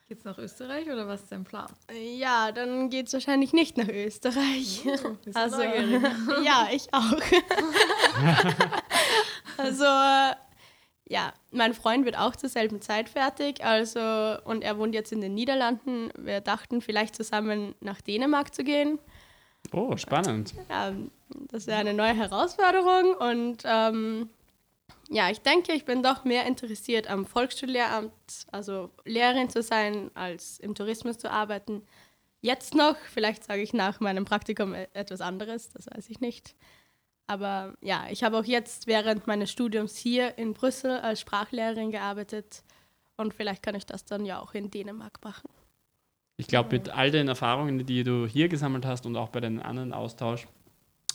Geht's 0.09 0.25
nach 0.25 0.39
Österreich 0.39 0.87
oder 0.87 1.07
was 1.07 1.21
ist 1.21 1.33
dein 1.33 1.45
Plan? 1.45 1.71
Ja, 2.17 2.51
dann 2.51 2.89
geht 2.89 3.09
es 3.09 3.13
wahrscheinlich 3.13 3.53
nicht 3.53 3.77
nach 3.77 3.89
Österreich. 3.89 4.87
Oh, 4.87 5.17
also, 5.35 5.61
ja, 6.43 6.69
ich 6.73 6.95
auch. 6.95 7.21
also, 9.59 9.85
ja, 11.05 11.35
mein 11.51 11.75
Freund 11.75 12.07
wird 12.07 12.17
auch 12.17 12.35
zur 12.37 12.49
selben 12.49 12.81
Zeit 12.81 13.11
fertig, 13.11 13.63
also 13.63 14.01
und 14.45 14.65
er 14.65 14.79
wohnt 14.79 14.95
jetzt 14.95 15.13
in 15.13 15.21
den 15.21 15.35
Niederlanden. 15.35 16.11
Wir 16.17 16.41
dachten 16.41 16.81
vielleicht 16.81 17.15
zusammen 17.15 17.75
nach 17.81 18.01
Dänemark 18.01 18.55
zu 18.55 18.65
gehen. 18.65 18.99
Oh, 19.73 19.97
spannend. 19.97 20.55
Ja, 20.69 20.93
das 21.51 21.67
wäre 21.67 21.79
eine 21.79 21.95
neue 21.95 22.15
Herausforderung 22.15 23.15
und 23.15 23.63
ähm, 23.65 24.29
ja, 25.11 25.31
ich 25.31 25.41
denke, 25.41 25.73
ich 25.73 25.85
bin 25.85 26.03
doch 26.03 26.25
mehr 26.25 26.47
interessiert 26.47 27.09
am 27.09 27.25
Volksschullehramt, 27.25 28.13
also 28.53 28.91
Lehrerin 29.05 29.49
zu 29.49 29.63
sein, 29.63 30.11
als 30.15 30.59
im 30.61 30.75
Tourismus 30.75 31.19
zu 31.19 31.31
arbeiten. 31.31 31.83
Jetzt 32.41 32.75
noch, 32.75 32.97
vielleicht 33.13 33.45
sage 33.45 33.63
ich 33.63 33.73
nach 33.73 34.01
meinem 34.01 34.25
Praktikum 34.25 34.75
e-, 34.75 34.87
etwas 34.93 35.21
anderes, 35.21 35.71
das 35.71 35.87
weiß 35.87 36.11
ich 36.11 36.21
nicht. 36.21 36.55
Aber 37.27 37.75
ja, 37.81 38.07
ich 38.11 38.23
habe 38.23 38.39
auch 38.39 38.45
jetzt 38.45 38.87
während 38.87 39.27
meines 39.27 39.51
Studiums 39.51 39.97
hier 39.97 40.39
in 40.39 40.55
Brüssel 40.55 40.93
als 40.99 41.21
Sprachlehrerin 41.21 41.91
gearbeitet 41.91 42.63
und 43.17 43.35
vielleicht 43.35 43.63
kann 43.63 43.75
ich 43.75 43.87
das 43.87 44.05
dann 44.05 44.25
ja 44.25 44.41
auch 44.41 44.55
in 44.55 44.71
Dänemark 44.71 45.23
machen. 45.23 45.49
Ich 46.41 46.47
glaube, 46.47 46.77
mit 46.77 46.89
all 46.91 47.11
den 47.11 47.27
Erfahrungen, 47.27 47.85
die 47.85 48.05
du 48.05 48.25
hier 48.27 48.49
gesammelt 48.49 48.87
hast 48.87 49.07
und 49.07 49.17
auch 49.17 49.29
bei 49.29 49.41
den 49.41 49.61
anderen 49.61 49.93
Austausch, 49.93 50.47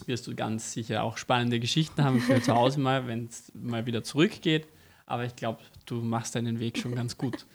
wirst 0.05 0.27
du 0.27 0.36
ganz 0.36 0.73
sicher 0.73 1.03
auch 1.03 1.17
spannende 1.17 1.62
Geschichten 1.62 2.03
haben 2.03 2.19
für 2.19 2.41
zu 2.41 2.53
Hause 2.53 2.81
mal, 2.81 3.07
wenn 3.07 3.27
es 3.27 3.49
mal 3.55 3.86
wieder 3.86 4.03
zurückgeht. 4.03 4.67
Aber 5.05 5.23
ich 5.23 5.36
glaube, 5.36 5.62
du 5.86 5.95
machst 5.95 6.36
deinen 6.36 6.59
Weg 6.59 6.77
schon 6.77 6.93
ganz 6.93 7.17
gut. 7.17 7.45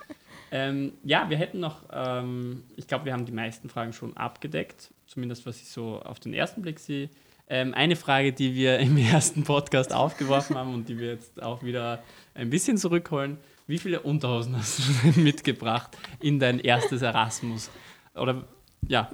Ähm, 0.50 0.94
ja, 1.04 1.28
wir 1.28 1.36
hätten 1.36 1.60
noch, 1.60 1.82
ähm, 1.92 2.62
ich 2.76 2.86
glaube, 2.86 3.04
wir 3.04 3.12
haben 3.12 3.26
die 3.26 3.32
meisten 3.32 3.68
Fragen 3.68 3.92
schon 3.92 4.16
abgedeckt, 4.16 4.90
zumindest 5.06 5.44
was 5.44 5.60
ich 5.60 5.68
so 5.68 6.00
auf 6.00 6.20
den 6.20 6.32
ersten 6.32 6.62
Blick 6.62 6.78
sehe. 6.78 7.10
Ähm, 7.50 7.74
eine 7.74 7.96
Frage, 7.96 8.32
die 8.32 8.54
wir 8.54 8.78
im 8.78 8.96
ersten 8.96 9.44
Podcast 9.44 9.92
aufgeworfen 9.92 10.56
haben 10.56 10.72
und 10.72 10.88
die 10.88 10.98
wir 10.98 11.08
jetzt 11.08 11.42
auch 11.42 11.62
wieder 11.62 12.02
ein 12.34 12.48
bisschen 12.48 12.78
zurückholen, 12.78 13.36
wie 13.68 13.78
viele 13.78 14.00
Unterhosen 14.00 14.56
hast 14.56 14.80
du 14.80 14.82
denn 15.12 15.22
mitgebracht 15.22 15.96
in 16.20 16.40
dein 16.40 16.58
erstes 16.58 17.02
Erasmus? 17.02 17.70
Oder 18.14 18.48
ja. 18.88 19.10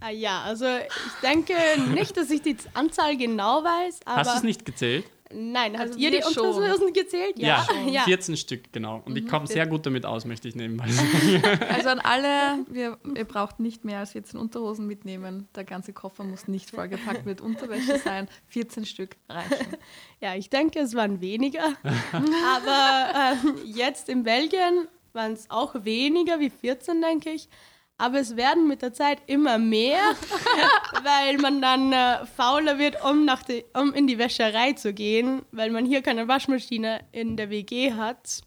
ah, 0.00 0.10
ja, 0.10 0.42
also 0.42 0.66
ich 0.66 1.20
denke 1.22 1.54
nicht, 1.94 2.16
dass 2.16 2.30
ich 2.30 2.42
die 2.42 2.56
Anzahl 2.74 3.16
genau 3.16 3.64
weiß. 3.64 4.00
hast 4.06 4.30
du 4.30 4.36
es 4.36 4.42
nicht 4.44 4.64
gezählt? 4.64 5.06
Nein, 5.36 5.72
habt 5.72 5.88
Also 5.88 5.98
ihr 5.98 6.10
die 6.10 6.22
schon. 6.22 6.46
Unterhosen 6.46 6.92
gezählt? 6.92 7.38
Ja, 7.38 7.66
ja. 7.88 8.02
14 8.04 8.36
Stück, 8.36 8.72
genau. 8.72 9.02
Und 9.04 9.16
ich 9.18 9.26
komme 9.26 9.46
sehr 9.46 9.66
gut 9.66 9.84
damit 9.84 10.06
aus, 10.06 10.24
möchte 10.24 10.48
ich 10.48 10.54
nebenbei 10.54 10.88
sagen. 10.88 11.42
Also 11.74 11.88
an 11.88 11.98
alle, 12.00 12.64
wir, 12.70 12.98
ihr 13.16 13.24
braucht 13.24 13.58
nicht 13.60 13.84
mehr 13.84 13.98
als 13.98 14.12
14 14.12 14.38
Unterhosen 14.38 14.86
mitnehmen. 14.86 15.48
Der 15.56 15.64
ganze 15.64 15.92
Koffer 15.92 16.24
muss 16.24 16.46
nicht 16.46 16.70
vollgepackt 16.70 17.26
mit 17.26 17.40
Unterwäsche 17.40 17.98
sein. 17.98 18.28
14 18.48 18.86
Stück 18.86 19.16
reichen. 19.28 19.66
Ja, 20.20 20.34
ich 20.34 20.48
denke, 20.48 20.78
es 20.78 20.94
waren 20.94 21.20
weniger. 21.20 21.74
Aber 22.12 23.34
ähm, 23.44 23.56
jetzt 23.66 24.08
in 24.08 24.22
Belgien 24.22 24.88
waren 25.12 25.32
es 25.32 25.50
auch 25.50 25.74
weniger 25.84 26.40
wie 26.40 26.48
14, 26.48 27.02
denke 27.02 27.30
ich. 27.30 27.48
Aber 27.96 28.18
es 28.18 28.36
werden 28.36 28.66
mit 28.66 28.82
der 28.82 28.92
Zeit 28.92 29.18
immer 29.26 29.58
mehr, 29.58 30.00
weil 31.04 31.38
man 31.38 31.62
dann 31.62 31.92
äh, 31.92 32.26
fauler 32.26 32.78
wird, 32.78 33.04
um, 33.04 33.24
nach 33.24 33.44
die, 33.44 33.64
um 33.72 33.94
in 33.94 34.06
die 34.06 34.18
Wäscherei 34.18 34.72
zu 34.72 34.92
gehen, 34.92 35.42
weil 35.52 35.70
man 35.70 35.86
hier 35.86 36.02
keine 36.02 36.26
Waschmaschine 36.26 37.00
in 37.12 37.36
der 37.36 37.50
WG 37.50 37.92
hat. 37.92 38.42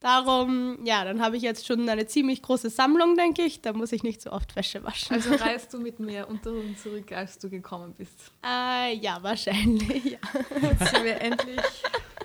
Darum, 0.00 0.78
ja, 0.84 1.04
dann 1.04 1.22
habe 1.22 1.38
ich 1.38 1.42
jetzt 1.42 1.66
schon 1.66 1.88
eine 1.88 2.06
ziemlich 2.06 2.42
große 2.42 2.68
Sammlung, 2.68 3.16
denke 3.16 3.42
ich. 3.42 3.62
Da 3.62 3.72
muss 3.72 3.92
ich 3.92 4.02
nicht 4.02 4.20
so 4.20 4.30
oft 4.30 4.54
Wäsche 4.54 4.84
waschen. 4.84 5.14
Also 5.14 5.34
reist 5.42 5.72
du 5.72 5.78
mit 5.80 5.98
mehr 5.98 6.28
Unterhosen 6.28 6.76
zurück, 6.76 7.10
als 7.12 7.38
du 7.38 7.48
gekommen 7.48 7.94
bist. 7.96 8.30
Äh, 8.44 8.94
ja, 8.96 9.22
wahrscheinlich. 9.22 10.04
Ja. 10.04 10.18
Jetzt 10.60 10.90
sind 10.90 11.04
wir 11.04 11.20
endlich. 11.20 11.60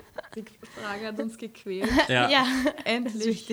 Die 0.76 0.80
Frage 0.80 1.06
hat 1.08 1.18
uns 1.18 1.36
gequält. 1.38 1.90
Ja. 2.08 2.28
ja, 2.30 2.46
Endlich. 2.84 3.46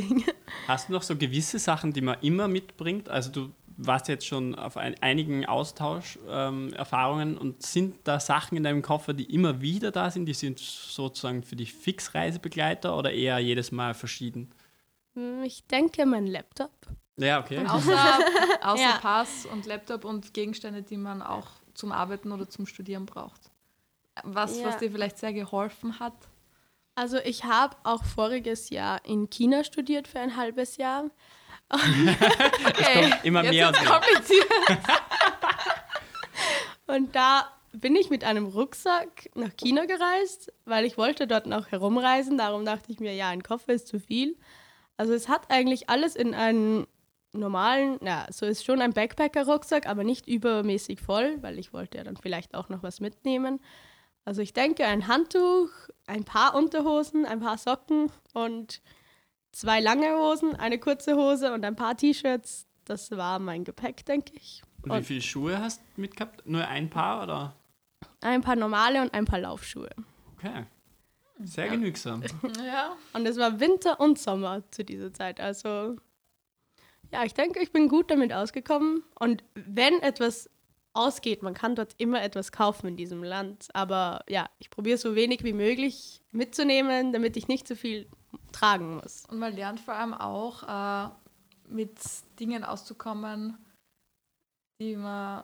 Hast 0.67 0.89
du 0.89 0.93
noch 0.93 1.03
so 1.03 1.15
gewisse 1.15 1.59
Sachen, 1.59 1.93
die 1.93 2.01
man 2.01 2.17
immer 2.21 2.47
mitbringt? 2.47 3.09
Also 3.09 3.31
du 3.31 3.51
warst 3.77 4.07
jetzt 4.09 4.25
schon 4.27 4.55
auf 4.55 4.75
ein, 4.77 4.95
einigen 5.01 5.45
Austausch-Erfahrungen 5.45 7.33
ähm, 7.33 7.37
und 7.37 7.63
sind 7.63 7.95
da 8.05 8.19
Sachen 8.19 8.57
in 8.57 8.63
deinem 8.63 8.81
Koffer, 8.81 9.13
die 9.13 9.33
immer 9.33 9.61
wieder 9.61 9.91
da 9.91 10.11
sind? 10.11 10.25
Die 10.25 10.33
sind 10.33 10.59
sozusagen 10.59 11.43
für 11.43 11.55
dich 11.55 11.73
Fixreisebegleiter 11.73 12.97
oder 12.97 13.11
eher 13.11 13.39
jedes 13.39 13.71
Mal 13.71 13.93
verschieden? 13.93 14.51
Hm, 15.15 15.43
Ich 15.43 15.65
denke, 15.67 16.05
mein 16.05 16.27
Laptop. 16.27 16.71
Ja, 17.17 17.39
okay. 17.41 17.65
Außer, 17.65 18.19
außer 18.61 18.81
Ja. 18.81 18.97
Pass 19.01 19.45
und 19.45 19.65
Laptop 19.65 20.05
und 20.05 20.33
Gegenstände, 20.33 20.83
die 20.83 20.97
man 20.97 21.21
auch 21.21 21.47
zum 21.73 21.91
Arbeiten 21.91 22.31
oder 22.31 22.49
zum 22.49 22.65
Studieren 22.65 23.05
braucht. 23.05 23.51
Was, 24.23 24.59
Ja. 24.59 24.67
was 24.67 24.77
dir 24.77 24.91
vielleicht 24.91 25.17
sehr 25.17 25.33
geholfen 25.33 25.99
hat. 25.99 26.13
Also 26.99 27.17
ich 27.23 27.45
habe 27.45 27.77
auch 27.83 28.03
voriges 28.03 28.71
Jahr 28.71 28.99
in 29.05 29.29
China 29.29 29.63
studiert 29.63 30.05
für 30.05 30.19
ein 30.19 30.35
halbes 30.35 30.75
Jahr. 30.75 31.09
Okay, 31.71 33.13
immer 33.23 33.41
jetzt 33.43 33.53
mehr 33.53 33.67
und 33.67 33.79
mehr. 33.79 33.89
kompliziert. 33.89 34.47
Und 36.87 37.15
da 37.15 37.47
bin 37.71 37.95
ich 37.95 38.09
mit 38.09 38.25
einem 38.25 38.47
Rucksack 38.47 39.29
nach 39.33 39.55
China 39.55 39.85
gereist, 39.85 40.51
weil 40.65 40.83
ich 40.83 40.97
wollte 40.97 41.25
dort 41.25 41.45
noch 41.45 41.67
herumreisen. 41.71 42.37
Darum 42.37 42.65
dachte 42.65 42.91
ich 42.91 42.99
mir, 42.99 43.13
ja, 43.13 43.29
ein 43.29 43.43
Koffer 43.43 43.71
ist 43.71 43.87
zu 43.87 43.99
viel. 43.99 44.35
Also 44.97 45.13
es 45.13 45.29
hat 45.29 45.49
eigentlich 45.49 45.89
alles 45.89 46.17
in 46.17 46.33
einen 46.33 46.85
normalen, 47.31 47.97
ja, 48.03 48.27
so 48.29 48.45
ist 48.45 48.65
schon 48.65 48.81
ein 48.81 48.91
Backpacker-Rucksack, 48.91 49.87
aber 49.87 50.03
nicht 50.03 50.27
übermäßig 50.27 50.99
voll, 50.99 51.37
weil 51.41 51.59
ich 51.59 51.71
wollte 51.71 51.99
ja 51.99 52.03
dann 52.03 52.17
vielleicht 52.17 52.55
auch 52.55 52.67
noch 52.67 52.83
was 52.83 52.99
mitnehmen. 52.99 53.61
Also 54.29 54.43
ich 54.43 54.53
denke, 54.53 54.85
ein 54.85 55.07
Handtuch, 55.07 55.71
ein 56.05 56.23
paar 56.23 56.53
Unterhosen, 56.53 57.25
ein 57.25 57.39
paar 57.39 57.57
Socken 57.57 58.11
und 58.33 58.79
zwei 59.51 59.79
lange 59.79 60.15
Hosen, 60.17 60.55
eine 60.55 60.77
kurze 60.77 61.15
Hose 61.15 61.51
und 61.51 61.65
ein 61.65 61.75
paar 61.75 61.97
T-Shirts. 61.97 62.67
Das 62.85 63.09
war 63.09 63.39
mein 63.39 63.63
Gepäck, 63.63 64.05
denke 64.05 64.33
ich. 64.35 64.61
Und 64.83 64.95
wie 64.99 65.03
viele 65.03 65.23
Schuhe 65.23 65.57
hast 65.57 65.81
du 65.95 66.01
mitgehabt? 66.01 66.45
Nur 66.45 66.67
ein 66.67 66.91
paar 66.91 67.23
oder? 67.23 67.55
Ein 68.21 68.41
paar 68.41 68.55
normale 68.55 69.01
und 69.01 69.15
ein 69.15 69.25
paar 69.25 69.39
Laufschuhe. 69.39 69.89
Okay. 70.37 70.67
Sehr 71.39 71.69
genügsam. 71.69 72.21
Ja. 72.63 72.95
Und 73.13 73.25
es 73.25 73.35
war 73.37 73.59
Winter 73.59 73.99
und 73.99 74.19
Sommer 74.19 74.61
zu 74.69 74.85
dieser 74.85 75.11
Zeit. 75.11 75.39
Also 75.39 75.95
ja, 77.11 77.23
ich 77.25 77.33
denke, 77.33 77.63
ich 77.63 77.71
bin 77.71 77.89
gut 77.89 78.11
damit 78.11 78.31
ausgekommen. 78.31 79.03
Und 79.19 79.43
wenn 79.55 79.99
etwas 80.03 80.51
ausgeht, 80.99 81.41
man 81.41 81.53
kann 81.53 81.75
dort 81.75 81.95
immer 81.97 82.21
etwas 82.21 82.51
kaufen 82.51 82.87
in 82.87 82.97
diesem 82.97 83.23
Land. 83.23 83.69
Aber 83.73 84.23
ja, 84.27 84.49
ich 84.59 84.69
probiere 84.69 84.97
so 84.97 85.15
wenig 85.15 85.43
wie 85.43 85.53
möglich 85.53 86.21
mitzunehmen, 86.31 87.13
damit 87.13 87.37
ich 87.37 87.47
nicht 87.47 87.67
so 87.67 87.75
viel 87.75 88.07
tragen 88.51 88.95
muss. 88.97 89.23
Und 89.29 89.39
man 89.39 89.55
lernt 89.55 89.79
vor 89.79 89.95
allem 89.95 90.13
auch, 90.13 90.63
äh, 90.63 91.09
mit 91.69 91.99
Dingen 92.39 92.63
auszukommen, 92.63 93.57
die 94.81 94.95
man, 94.95 95.43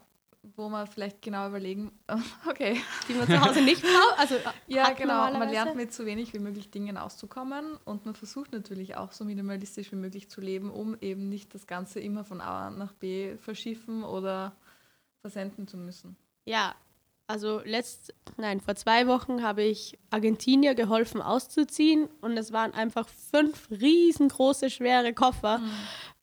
wo 0.56 0.70
man 0.70 0.88
vielleicht 0.88 1.22
genau 1.22 1.48
überlegen, 1.48 1.92
okay, 2.50 2.82
Die 3.08 3.14
man 3.14 3.28
zu 3.28 3.40
Hause 3.40 3.62
nicht 3.62 3.82
braucht. 3.82 4.18
Also 4.18 4.36
Ja, 4.68 4.92
genau. 4.92 5.32
Man 5.32 5.50
lernt 5.50 5.76
mit 5.76 5.94
so 5.94 6.06
wenig 6.06 6.34
wie 6.34 6.40
möglich 6.40 6.72
Dingen 6.72 6.98
auszukommen 6.98 7.78
und 7.86 8.06
man 8.06 8.16
versucht 8.16 8.52
natürlich 8.52 8.98
auch 8.98 9.12
so 9.12 9.26
minimalistisch 9.26 9.92
wie 9.92 9.98
möglich 9.98 10.30
zu 10.30 10.42
leben, 10.42 10.72
um 10.72 10.98
eben 11.02 11.30
nicht 11.30 11.54
das 11.54 11.68
Ganze 11.68 12.00
immer 12.00 12.24
von 12.24 12.42
A 12.42 12.70
nach 12.70 12.94
B 12.94 13.38
verschiffen 13.38 14.04
oder 14.04 14.56
versenden 15.26 15.68
zu 15.68 15.78
müssen. 15.78 16.16
Ja, 16.46 16.76
also 17.28 17.60
letzt, 17.66 18.14
nein, 18.38 18.60
vor 18.62 18.76
zwei 18.76 19.08
Wochen 19.08 19.42
habe 19.42 19.64
ich 19.64 19.98
Argentinier 20.12 20.76
geholfen 20.76 21.22
auszuziehen 21.22 22.08
und 22.22 22.38
es 22.38 22.52
waren 22.54 22.74
einfach 22.76 23.08
fünf 23.10 23.68
riesengroße, 23.72 24.70
schwere 24.70 25.12
Koffer, 25.14 25.60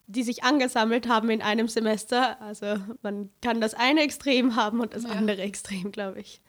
die 0.07 0.23
sich 0.23 0.45
angesammelt 0.45 1.09
haben 1.09 1.29
in 1.31 1.43
einem 1.43 1.67
Semester. 1.67 2.41
Also 2.41 2.77
man 3.03 3.31
kann 3.41 3.61
das 3.61 3.75
eine 3.75 4.03
Extrem 4.03 4.55
haben 4.55 4.79
und 4.81 4.95
das 4.95 5.03
Ja. 5.03 5.11
andere 5.11 5.43
Extrem, 5.43 5.91
glaube 5.91 6.21
ich. 6.21 6.41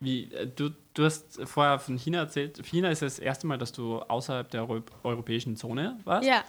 Wie, 0.00 0.24
äh, 0.32 0.46
du, 0.46 0.70
du 0.92 1.04
hast 1.04 1.40
vorher 1.44 1.78
von 1.78 1.96
China 1.96 2.18
erzählt. 2.18 2.60
China 2.66 2.90
ist 2.90 3.00
das 3.00 3.18
erste 3.18 3.46
Mal, 3.46 3.56
dass 3.56 3.72
du 3.72 4.00
außerhalb 4.00 4.50
der 4.50 4.68
Euro 4.68 4.82
europäischen 5.04 5.56
Zone 5.56 5.98
warst. 6.04 6.28
Ja, 6.28 6.44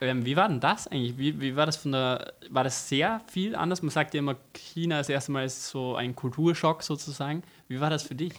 Ähm, 0.00 0.24
wie 0.24 0.36
war 0.36 0.48
denn 0.48 0.60
das 0.60 0.86
eigentlich? 0.86 1.18
Wie, 1.18 1.40
wie 1.40 1.56
war 1.56 1.66
das 1.66 1.76
von 1.76 1.92
der, 1.92 2.32
war 2.50 2.64
das 2.64 2.88
sehr 2.88 3.20
viel 3.26 3.56
anders? 3.56 3.82
Man 3.82 3.90
sagt 3.90 4.14
ja 4.14 4.18
immer, 4.18 4.36
China 4.54 4.98
das 4.98 5.08
erste 5.08 5.32
Mal 5.32 5.44
ist 5.44 5.68
so 5.68 5.96
ein 5.96 6.14
Kulturschock 6.14 6.82
sozusagen. 6.82 7.42
Wie 7.66 7.80
war 7.80 7.90
das 7.90 8.02
für 8.02 8.14
dich? 8.14 8.34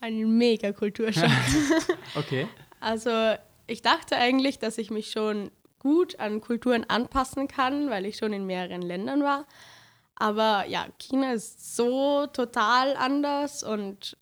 ein 0.00 0.36
mega 0.36 0.72
Kulturschock. 0.72 1.30
Okay. 2.16 2.48
Also 2.80 3.10
ich 3.66 3.82
dachte 3.82 4.16
eigentlich, 4.16 4.58
dass 4.58 4.78
ich 4.78 4.90
mich 4.90 5.10
schon 5.10 5.50
gut 5.78 6.18
an 6.18 6.40
Kulturen 6.40 6.84
anpassen 6.88 7.46
kann, 7.46 7.90
weil 7.90 8.04
ich 8.06 8.16
schon 8.16 8.32
in 8.32 8.46
mehreren 8.46 8.82
Ländern 8.82 9.22
war. 9.22 9.46
Aber 10.16 10.66
ja, 10.66 10.86
China 10.98 11.32
ist 11.32 11.76
so 11.76 12.26
total 12.26 12.96
anders 12.96 13.62
und 13.62 14.16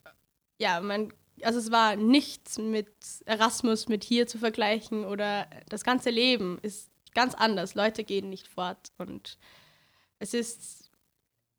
ja, 0.59 0.79
man, 0.81 1.13
also 1.43 1.59
es 1.59 1.71
war 1.71 1.95
nichts 1.95 2.57
mit 2.57 2.89
Erasmus 3.25 3.87
mit 3.87 4.03
hier 4.03 4.27
zu 4.27 4.37
vergleichen 4.37 5.05
oder 5.05 5.47
das 5.69 5.83
ganze 5.83 6.09
Leben 6.09 6.59
ist 6.61 6.89
ganz 7.13 7.35
anders. 7.35 7.75
Leute 7.75 8.03
gehen 8.03 8.29
nicht 8.29 8.47
fort 8.47 8.91
und 8.97 9.37
es 10.19 10.33
ist, 10.33 10.89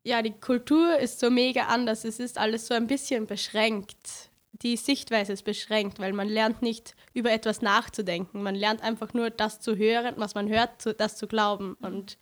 ja, 0.03 0.21
die 0.21 0.31
Kultur 0.31 0.97
ist 0.97 1.19
so 1.19 1.29
mega 1.29 1.67
anders. 1.67 2.05
Es 2.05 2.19
ist 2.19 2.37
alles 2.37 2.67
so 2.67 2.73
ein 2.73 2.87
bisschen 2.87 3.27
beschränkt. 3.27 4.29
Die 4.51 4.77
Sichtweise 4.77 5.33
ist 5.33 5.43
beschränkt, 5.43 5.99
weil 5.99 6.13
man 6.13 6.29
lernt 6.29 6.61
nicht 6.61 6.95
über 7.13 7.31
etwas 7.31 7.61
nachzudenken. 7.61 8.43
Man 8.43 8.55
lernt 8.55 8.83
einfach 8.83 9.13
nur 9.13 9.31
das 9.31 9.59
zu 9.59 9.75
hören, 9.75 10.13
was 10.17 10.35
man 10.35 10.47
hört, 10.49 10.81
zu, 10.81 10.93
das 10.93 11.17
zu 11.17 11.27
glauben. 11.27 11.73
Und 11.81 12.17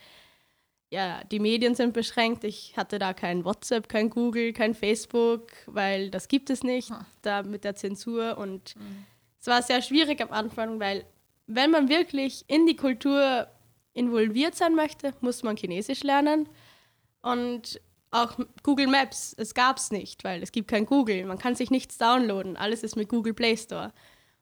ja, 0.91 1.23
die 1.25 1.39
Medien 1.39 1.75
sind 1.75 1.93
beschränkt. 1.93 2.43
Ich 2.43 2.75
hatte 2.75 2.97
da 2.97 3.13
kein 3.13 3.45
WhatsApp, 3.45 3.88
kein 3.89 4.10
Google, 4.10 4.54
kein 4.54 4.73
Facebook, 4.73 5.52
weil 5.67 6.10
das 6.10 6.28
gibt 6.28 6.49
es 6.49 6.63
nicht, 6.63 6.91
da 7.21 7.43
mit 7.43 7.63
der 7.63 7.75
Zensur. 7.75 8.38
Und 8.38 8.75
es 9.39 9.47
war 9.47 9.62
sehr 9.62 9.82
schwierig 9.82 10.21
am 10.21 10.32
Anfang, 10.32 10.80
weil 10.80 11.06
wenn 11.45 11.71
man 11.71 11.89
wirklich 11.89 12.43
in 12.47 12.65
die 12.65 12.75
Kultur 12.75 13.47
involviert 13.93 14.56
sein 14.56 14.75
möchte, 14.75 15.13
muss 15.21 15.43
man 15.43 15.58
Chinesisch 15.58 16.04
lernen. 16.04 16.49
Und 17.21 17.80
auch 18.12 18.38
Google 18.63 18.88
Maps, 18.88 19.36
es 19.38 19.54
gab 19.54 19.78
es 19.78 19.91
nicht, 19.91 20.23
weil 20.23 20.41
es 20.41 20.52
gibt 20.52 20.69
kein 20.69 20.86
Google. 20.86 21.25
Man 21.25 21.38
kann 21.38 21.56
sich 21.56 21.69
nichts 21.69 21.97
downloaden. 21.97 22.58
Alles 22.58 22.82
ist 22.82 22.95
mit 22.95 23.10
Google 23.10 23.34
Play 23.34 23.56
Store. 23.56 23.91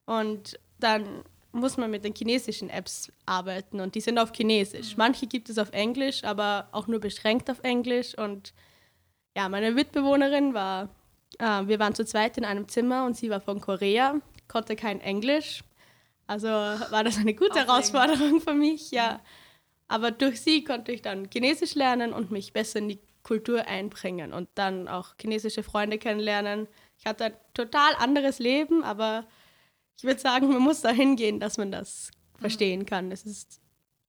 Und 0.05 0.57
dann 0.79 1.23
muss 1.51 1.77
man 1.77 1.89
mit 1.89 2.03
den 2.03 2.13
chinesischen 2.13 2.69
Apps 2.69 3.11
arbeiten 3.25 3.79
und 3.79 3.95
die 3.95 4.01
sind 4.01 4.19
auf 4.19 4.31
Chinesisch. 4.33 4.97
Manche 4.97 5.27
gibt 5.27 5.49
es 5.49 5.57
auf 5.57 5.71
Englisch, 5.71 6.23
aber 6.23 6.67
auch 6.71 6.87
nur 6.87 6.99
beschränkt 6.99 7.49
auf 7.49 7.59
Englisch. 7.63 8.17
Und 8.17 8.53
ja, 9.35 9.49
meine 9.49 9.71
Mitbewohnerin 9.71 10.53
war, 10.53 10.89
äh, 11.39 11.67
wir 11.67 11.79
waren 11.79 11.95
zu 11.95 12.05
zweit 12.05 12.37
in 12.37 12.45
einem 12.45 12.67
Zimmer 12.67 13.05
und 13.05 13.15
sie 13.17 13.29
war 13.29 13.41
von 13.41 13.61
Korea, 13.61 14.19
konnte 14.47 14.75
kein 14.75 15.01
Englisch. 15.01 15.63
Also 16.27 16.47
war 16.47 17.03
das 17.03 17.17
eine 17.17 17.33
gute 17.33 17.51
Aufregend. 17.51 17.69
Herausforderung 17.69 18.41
für 18.41 18.53
mich, 18.53 18.91
ja. 18.91 19.21
Aber 19.87 20.11
durch 20.11 20.41
sie 20.41 20.63
konnte 20.63 20.91
ich 20.91 21.01
dann 21.01 21.29
Chinesisch 21.31 21.75
lernen 21.75 22.11
und 22.11 22.31
mich 22.31 22.51
besser 22.51 22.79
in 22.79 22.89
die 22.89 22.99
Kultur 23.23 23.67
einbringen 23.67 24.33
und 24.33 24.49
dann 24.55 24.87
auch 24.87 25.15
chinesische 25.19 25.63
Freunde 25.63 25.97
kennenlernen. 25.97 26.67
Ich 26.97 27.05
hatte 27.05 27.25
ein 27.25 27.33
total 27.53 27.93
anderes 27.95 28.39
Leben, 28.39 28.83
aber 28.83 29.25
ich 29.97 30.03
würde 30.03 30.19
sagen, 30.19 30.47
man 30.49 30.61
muss 30.61 30.81
da 30.81 30.89
hingehen, 30.89 31.39
dass 31.39 31.57
man 31.57 31.71
das 31.71 32.11
verstehen 32.39 32.85
kann. 32.85 33.11
Es 33.11 33.25
ist 33.25 33.59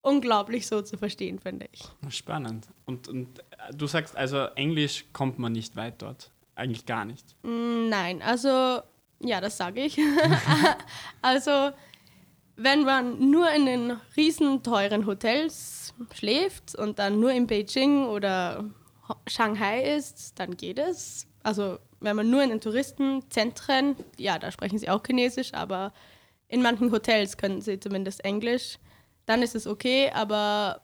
unglaublich 0.03 0.67
so 0.67 0.83
zu 0.83 0.97
verstehen, 0.99 1.39
finde 1.39 1.67
ich. 1.73 1.83
Spannend. 2.11 2.67
Und, 2.85 3.09
und 3.09 3.39
äh, 3.39 3.75
du 3.75 3.87
sagst 3.87 4.17
also, 4.17 4.45
Englisch 4.55 5.07
kommt 5.13 5.39
man 5.39 5.53
nicht 5.53 5.77
weit 5.77 6.03
dort. 6.03 6.31
Eigentlich 6.55 6.87
gar 6.87 7.05
nicht. 7.05 7.25
Mm, 7.43 7.89
Nein, 7.89 8.23
also 8.23 8.81
Ja, 9.21 9.41
das 9.41 9.57
sage 9.57 9.83
ich. 9.85 9.99
also, 11.23 11.71
wenn 12.57 12.85
man 12.85 13.31
nur 13.31 13.51
in 13.51 13.67
den 13.67 13.91
riesen 14.17 14.63
teuren 14.63 15.07
Hotels 15.07 15.95
schläft 16.13 16.75
und 16.75 16.99
dann 16.99 17.19
nur 17.21 17.33
in 17.33 17.47
Beijing 17.47 18.05
oder 18.07 18.65
Shanghai 19.27 19.97
ist, 19.97 20.39
dann 20.39 20.57
geht 20.57 20.79
es. 20.79 21.27
Also, 21.43 21.79
wenn 22.01 22.17
man 22.17 22.31
nur 22.31 22.43
in 22.43 22.51
den 22.51 22.61
Touristenzentren, 22.61 23.97
ja, 24.17 24.39
da 24.39 24.51
sprechen 24.51 24.79
sie 24.79 24.89
auch 24.89 25.03
Chinesisch, 25.05 25.55
aber 25.55 25.93
in 26.49 26.63
manchen 26.63 26.93
Hotels 26.93 27.37
können 27.37 27.61
sie 27.61 27.81
zumindest 27.81 28.25
Englisch, 28.25 28.79
dann 29.27 29.43
ist 29.43 29.55
es 29.55 29.67
okay, 29.67 30.11
aber 30.13 30.81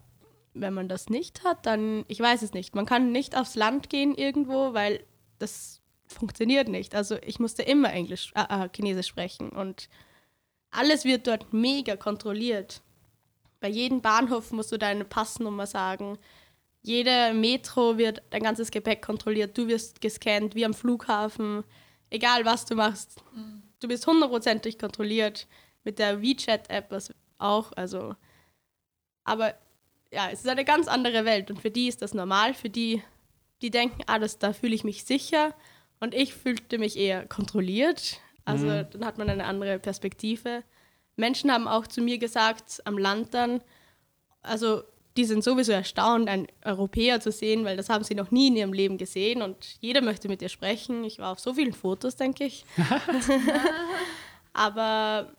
wenn 0.53 0.74
man 0.74 0.88
das 0.88 1.09
nicht 1.09 1.44
hat, 1.44 1.66
dann, 1.66 2.05
ich 2.09 2.20
weiß 2.20 2.42
es 2.42 2.53
nicht. 2.53 2.74
Man 2.74 2.87
kann 2.87 3.12
nicht 3.12 3.37
aufs 3.37 3.57
Land 3.57 3.90
gehen 3.90 4.14
irgendwo, 4.14 4.74
weil 4.74 5.05
das 5.38 5.81
funktioniert 6.07 6.68
nicht. 6.68 6.94
Also 6.94 7.16
ich 7.22 7.40
musste 7.40 7.62
immer 7.62 7.92
Englisch, 7.92 8.33
äh, 8.35 8.64
äh, 8.64 8.68
Chinesisch 8.74 9.09
sprechen 9.09 9.48
und 9.50 9.88
alles 10.70 11.05
wird 11.05 11.27
dort 11.27 11.53
mega 11.53 11.96
kontrolliert. 11.96 12.83
Bei 13.61 13.68
jedem 13.68 14.00
Bahnhof 14.03 14.53
musst 14.53 14.72
du 14.72 14.79
deine 14.79 15.05
Passnummer 15.05 15.66
sagen. 15.66 16.18
Jede 16.87 17.33
Metro 17.33 17.97
wird 17.97 18.23
dein 18.29 18.42
ganzes 18.42 18.70
Gepäck 18.70 19.01
kontrolliert. 19.01 19.57
Du 19.57 19.66
wirst 19.68 20.03
gescannt 20.03 20.55
wie 20.55 20.66
am 20.66 20.75
Flughafen. 20.75 21.64
Egal 22.11 22.44
was 22.44 22.66
du 22.66 22.75
machst, 22.75 23.25
mhm. 23.35 23.62
du 23.81 23.88
bist 23.88 24.07
hundertprozentig 24.07 24.79
kontrolliert 24.79 25.49
mit 25.83 25.99
der 25.99 26.20
WeChat-App, 26.20 26.90
was 26.90 27.11
auch. 27.38 27.73
Also, 27.73 28.14
aber 29.25 29.55
ja, 30.12 30.29
es 30.31 30.40
ist 30.40 30.49
eine 30.49 30.66
ganz 30.66 30.87
andere 30.87 31.25
Welt 31.25 31.51
und 31.51 31.59
für 31.59 31.70
die 31.70 31.88
ist 31.88 32.03
das 32.03 32.12
normal. 32.12 32.53
Für 32.53 32.68
die, 32.68 33.03
die 33.62 33.70
denken, 33.70 34.03
ah, 34.07 34.18
das, 34.18 34.38
da 34.38 34.53
fühle 34.53 34.75
ich 34.75 34.85
mich 34.85 35.05
sicher 35.05 35.55
und 36.01 36.12
ich 36.12 36.35
fühlte 36.35 36.77
mich 36.79 36.99
eher 36.99 37.27
kontrolliert. 37.27 38.20
Also 38.44 38.66
mhm. 38.66 38.87
dann 38.90 39.07
hat 39.07 39.16
man 39.16 39.31
eine 39.31 39.47
andere 39.47 39.79
Perspektive. 39.79 40.62
Menschen 41.16 41.51
haben 41.51 41.66
auch 41.66 41.87
zu 41.87 42.03
mir 42.03 42.18
gesagt, 42.18 42.83
am 42.85 42.99
Land 42.99 43.33
dann, 43.33 43.62
also 44.42 44.83
die 45.16 45.24
sind 45.24 45.44
sowieso 45.44 45.72
erstaunt, 45.72 46.29
einen 46.29 46.48
Europäer 46.64 47.20
zu 47.20 47.31
sehen, 47.31 47.64
weil 47.64 47.77
das 47.77 47.88
haben 47.88 48.05
sie 48.05 48.14
noch 48.14 48.31
nie 48.31 48.48
in 48.48 48.57
ihrem 48.57 48.72
Leben 48.72 48.98
gesehen 48.98 49.42
und 49.42 49.77
jeder 49.81 50.00
möchte 50.00 50.29
mit 50.29 50.40
dir 50.40 50.48
sprechen. 50.48 51.05
Ich 51.05 51.18
war 51.18 51.33
auf 51.33 51.38
so 51.38 51.55
vielen 51.55 51.72
Fotos, 51.72 52.16
denke 52.16 52.44
ich. 52.44 52.64
Aber 54.53 55.33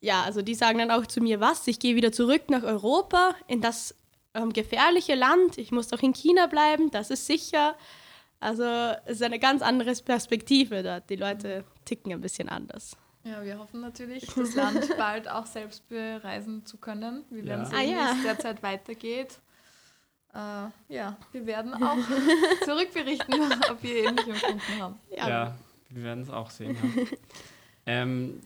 ja, 0.00 0.22
also 0.22 0.42
die 0.42 0.54
sagen 0.54 0.78
dann 0.78 0.90
auch 0.90 1.06
zu 1.06 1.20
mir, 1.20 1.40
was, 1.40 1.66
ich 1.66 1.78
gehe 1.78 1.96
wieder 1.96 2.12
zurück 2.12 2.50
nach 2.50 2.62
Europa, 2.62 3.34
in 3.46 3.60
das 3.60 3.94
ähm, 4.34 4.52
gefährliche 4.52 5.14
Land, 5.14 5.58
ich 5.58 5.72
muss 5.72 5.88
doch 5.88 6.02
in 6.02 6.12
China 6.12 6.46
bleiben, 6.46 6.90
das 6.90 7.10
ist 7.10 7.26
sicher. 7.26 7.76
Also 8.40 8.64
es 9.06 9.16
ist 9.16 9.22
eine 9.22 9.38
ganz 9.38 9.62
andere 9.62 9.92
Perspektive 9.94 10.82
da. 10.82 11.00
Die 11.00 11.16
Leute 11.16 11.64
ticken 11.84 12.12
ein 12.12 12.20
bisschen 12.20 12.48
anders. 12.48 12.96
Ja, 13.24 13.42
wir 13.44 13.58
hoffen 13.58 13.80
natürlich, 13.80 14.26
das 14.36 14.54
Land 14.54 14.96
bald 14.96 15.28
auch 15.28 15.46
selbst 15.46 15.88
bereisen 15.88 16.64
zu 16.64 16.78
können. 16.78 17.24
Wir 17.30 17.44
werden 17.44 17.64
ja. 17.64 17.66
sehen, 17.66 17.78
ah, 17.78 17.82
ja. 17.82 18.14
wie 18.14 18.18
es 18.18 18.22
derzeit 18.22 18.62
weitergeht. 18.62 19.38
Äh, 20.34 20.94
ja, 20.94 21.16
wir 21.32 21.46
werden 21.46 21.74
auch 21.82 21.96
zurückberichten, 22.64 23.34
ob 23.70 23.82
wir 23.82 24.04
ähnlich 24.04 24.26
empfunden 24.26 24.82
haben. 24.82 25.00
Ja, 25.16 25.28
ja 25.28 25.58
wir 25.90 26.02
werden 26.02 26.22
es 26.22 26.30
auch 26.30 26.50
sehen. 26.50 26.76
Ja. 26.96 27.06
ähm, 27.86 28.40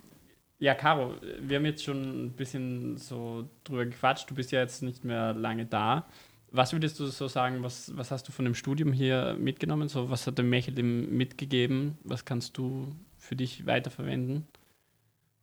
ja, 0.58 0.74
Caro, 0.74 1.16
wir 1.40 1.56
haben 1.56 1.66
jetzt 1.66 1.82
schon 1.82 2.26
ein 2.26 2.32
bisschen 2.32 2.96
so 2.96 3.48
drüber 3.64 3.84
gequatscht. 3.84 4.30
Du 4.30 4.34
bist 4.36 4.52
ja 4.52 4.60
jetzt 4.60 4.82
nicht 4.82 5.04
mehr 5.04 5.32
lange 5.34 5.66
da. 5.66 6.06
Was 6.52 6.72
würdest 6.72 7.00
du 7.00 7.06
so 7.06 7.26
sagen, 7.26 7.64
was, 7.64 7.96
was 7.96 8.12
hast 8.12 8.28
du 8.28 8.32
von 8.32 8.44
dem 8.44 8.54
Studium 8.54 8.92
hier 8.92 9.34
mitgenommen? 9.38 9.88
So, 9.88 10.08
was 10.08 10.26
hat 10.26 10.38
der 10.38 10.44
Michael 10.44 10.74
dem 10.74 11.16
mitgegeben? 11.16 11.98
Was 12.04 12.24
kannst 12.24 12.58
du 12.58 12.94
für 13.18 13.34
dich 13.34 13.66
weiterverwenden? 13.66 14.46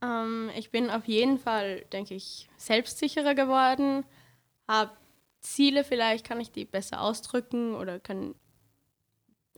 Ähm, 0.02 0.50
ich 0.56 0.72
bin 0.72 0.90
auf 0.90 1.06
jeden 1.06 1.38
Fall, 1.38 1.82
denke 1.92 2.16
ich, 2.16 2.50
selbstsicherer 2.58 3.36
geworden, 3.36 4.06
habe 4.68 4.92
Ziele 5.42 5.84
vielleicht, 5.84 6.26
kann 6.26 6.40
ich 6.40 6.52
die 6.52 6.66
besser 6.66 7.02
ausdrücken 7.02 7.76
oder 7.76 8.00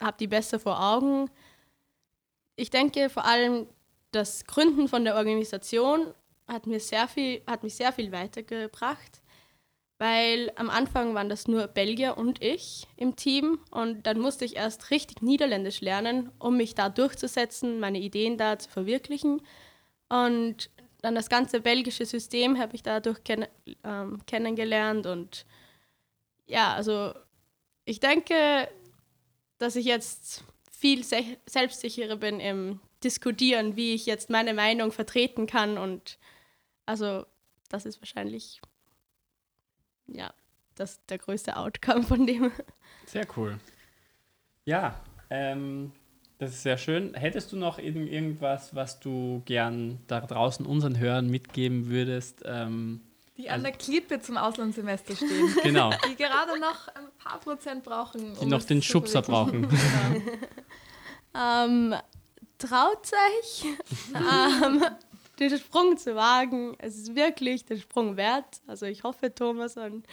habe 0.01 0.17
die 0.19 0.27
besser 0.27 0.59
vor 0.59 0.81
Augen. 0.81 1.29
Ich 2.55 2.69
denke 2.69 3.09
vor 3.09 3.25
allem, 3.25 3.67
das 4.11 4.45
Gründen 4.45 4.87
von 4.87 5.03
der 5.03 5.15
Organisation 5.15 6.13
hat, 6.47 6.67
mir 6.67 6.79
sehr 6.79 7.07
viel, 7.07 7.41
hat 7.47 7.63
mich 7.63 7.75
sehr 7.75 7.93
viel 7.93 8.11
weitergebracht 8.11 9.21
weil 10.01 10.51
am 10.55 10.71
Anfang 10.71 11.13
waren 11.13 11.29
das 11.29 11.47
nur 11.47 11.67
Belgier 11.67 12.17
und 12.17 12.41
ich 12.41 12.87
im 12.97 13.15
Team 13.15 13.59
und 13.69 14.07
dann 14.07 14.17
musste 14.17 14.45
ich 14.45 14.55
erst 14.55 14.89
richtig 14.89 15.21
Niederländisch 15.21 15.79
lernen, 15.79 16.31
um 16.39 16.57
mich 16.57 16.73
da 16.73 16.89
durchzusetzen, 16.89 17.79
meine 17.79 17.99
Ideen 17.99 18.35
da 18.35 18.57
zu 18.57 18.67
verwirklichen. 18.67 19.43
Und 20.11 20.69
dann 21.01 21.15
das 21.15 21.29
ganze 21.29 21.61
belgische 21.61 22.05
System 22.05 22.59
habe 22.59 22.75
ich 22.75 22.83
dadurch 22.83 23.23
kenn 23.23 23.47
ähm, 23.85 24.21
kennengelernt 24.25 25.05
und 25.05 25.45
ja, 26.45 26.73
also 26.73 27.13
ich 27.85 28.01
denke, 28.01 28.67
dass 29.57 29.77
ich 29.77 29.85
jetzt 29.85 30.43
viel 30.69 31.05
se 31.05 31.23
selbstsicherer 31.45 32.17
bin 32.17 32.41
im 32.41 32.81
Diskutieren, 33.05 33.77
wie 33.77 33.93
ich 33.93 34.05
jetzt 34.05 34.29
meine 34.29 34.53
Meinung 34.53 34.91
vertreten 34.91 35.47
kann 35.47 35.77
und 35.77 36.19
also 36.85 37.25
das 37.69 37.85
ist 37.85 38.01
wahrscheinlich 38.01 38.61
ja, 40.07 40.33
das 40.75 41.03
der 41.05 41.19
größte 41.19 41.55
Outcome 41.55 42.03
von 42.03 42.27
dem. 42.27 42.51
Sehr 43.05 43.25
cool. 43.37 43.59
Ja, 44.65 45.01
ähm, 45.29 45.93
das 46.41 46.53
ist 46.53 46.63
sehr 46.63 46.79
schön. 46.79 47.13
Hättest 47.13 47.51
du 47.51 47.55
noch 47.55 47.77
irgendwas, 47.77 48.73
was 48.73 48.99
du 48.99 49.43
gern 49.45 49.99
da 50.07 50.21
draußen 50.21 50.65
unseren 50.65 50.97
Hörern 50.97 51.29
mitgeben 51.29 51.87
würdest? 51.87 52.41
Ähm, 52.45 53.01
die 53.37 53.47
an 53.47 53.63
also, 53.63 53.65
der 53.65 53.73
Klippe 53.73 54.19
zum 54.21 54.37
Auslandssemester 54.37 55.15
stehen. 55.15 55.55
Genau. 55.63 55.91
Die 56.09 56.15
gerade 56.15 56.59
noch 56.59 56.87
ein 56.95 57.05
paar 57.19 57.39
Prozent 57.41 57.83
brauchen. 57.83 58.33
Die 58.33 58.39
um 58.39 58.49
noch 58.49 58.63
den 58.63 58.81
Schubser 58.81 59.21
brauchen. 59.21 59.69
genau. 61.31 61.63
ähm, 61.63 61.93
traut 62.57 63.11
euch. 63.37 63.65
ähm, 64.15 64.83
den 65.37 65.59
Sprung 65.59 65.95
zu 65.95 66.15
wagen. 66.15 66.75
Es 66.79 66.97
ist 66.97 67.13
wirklich 67.13 67.65
den 67.65 67.79
Sprung 67.79 68.17
wert. 68.17 68.61
Also 68.65 68.87
ich 68.87 69.03
hoffe, 69.03 69.31
Thomas 69.31 69.77
und 69.77 70.07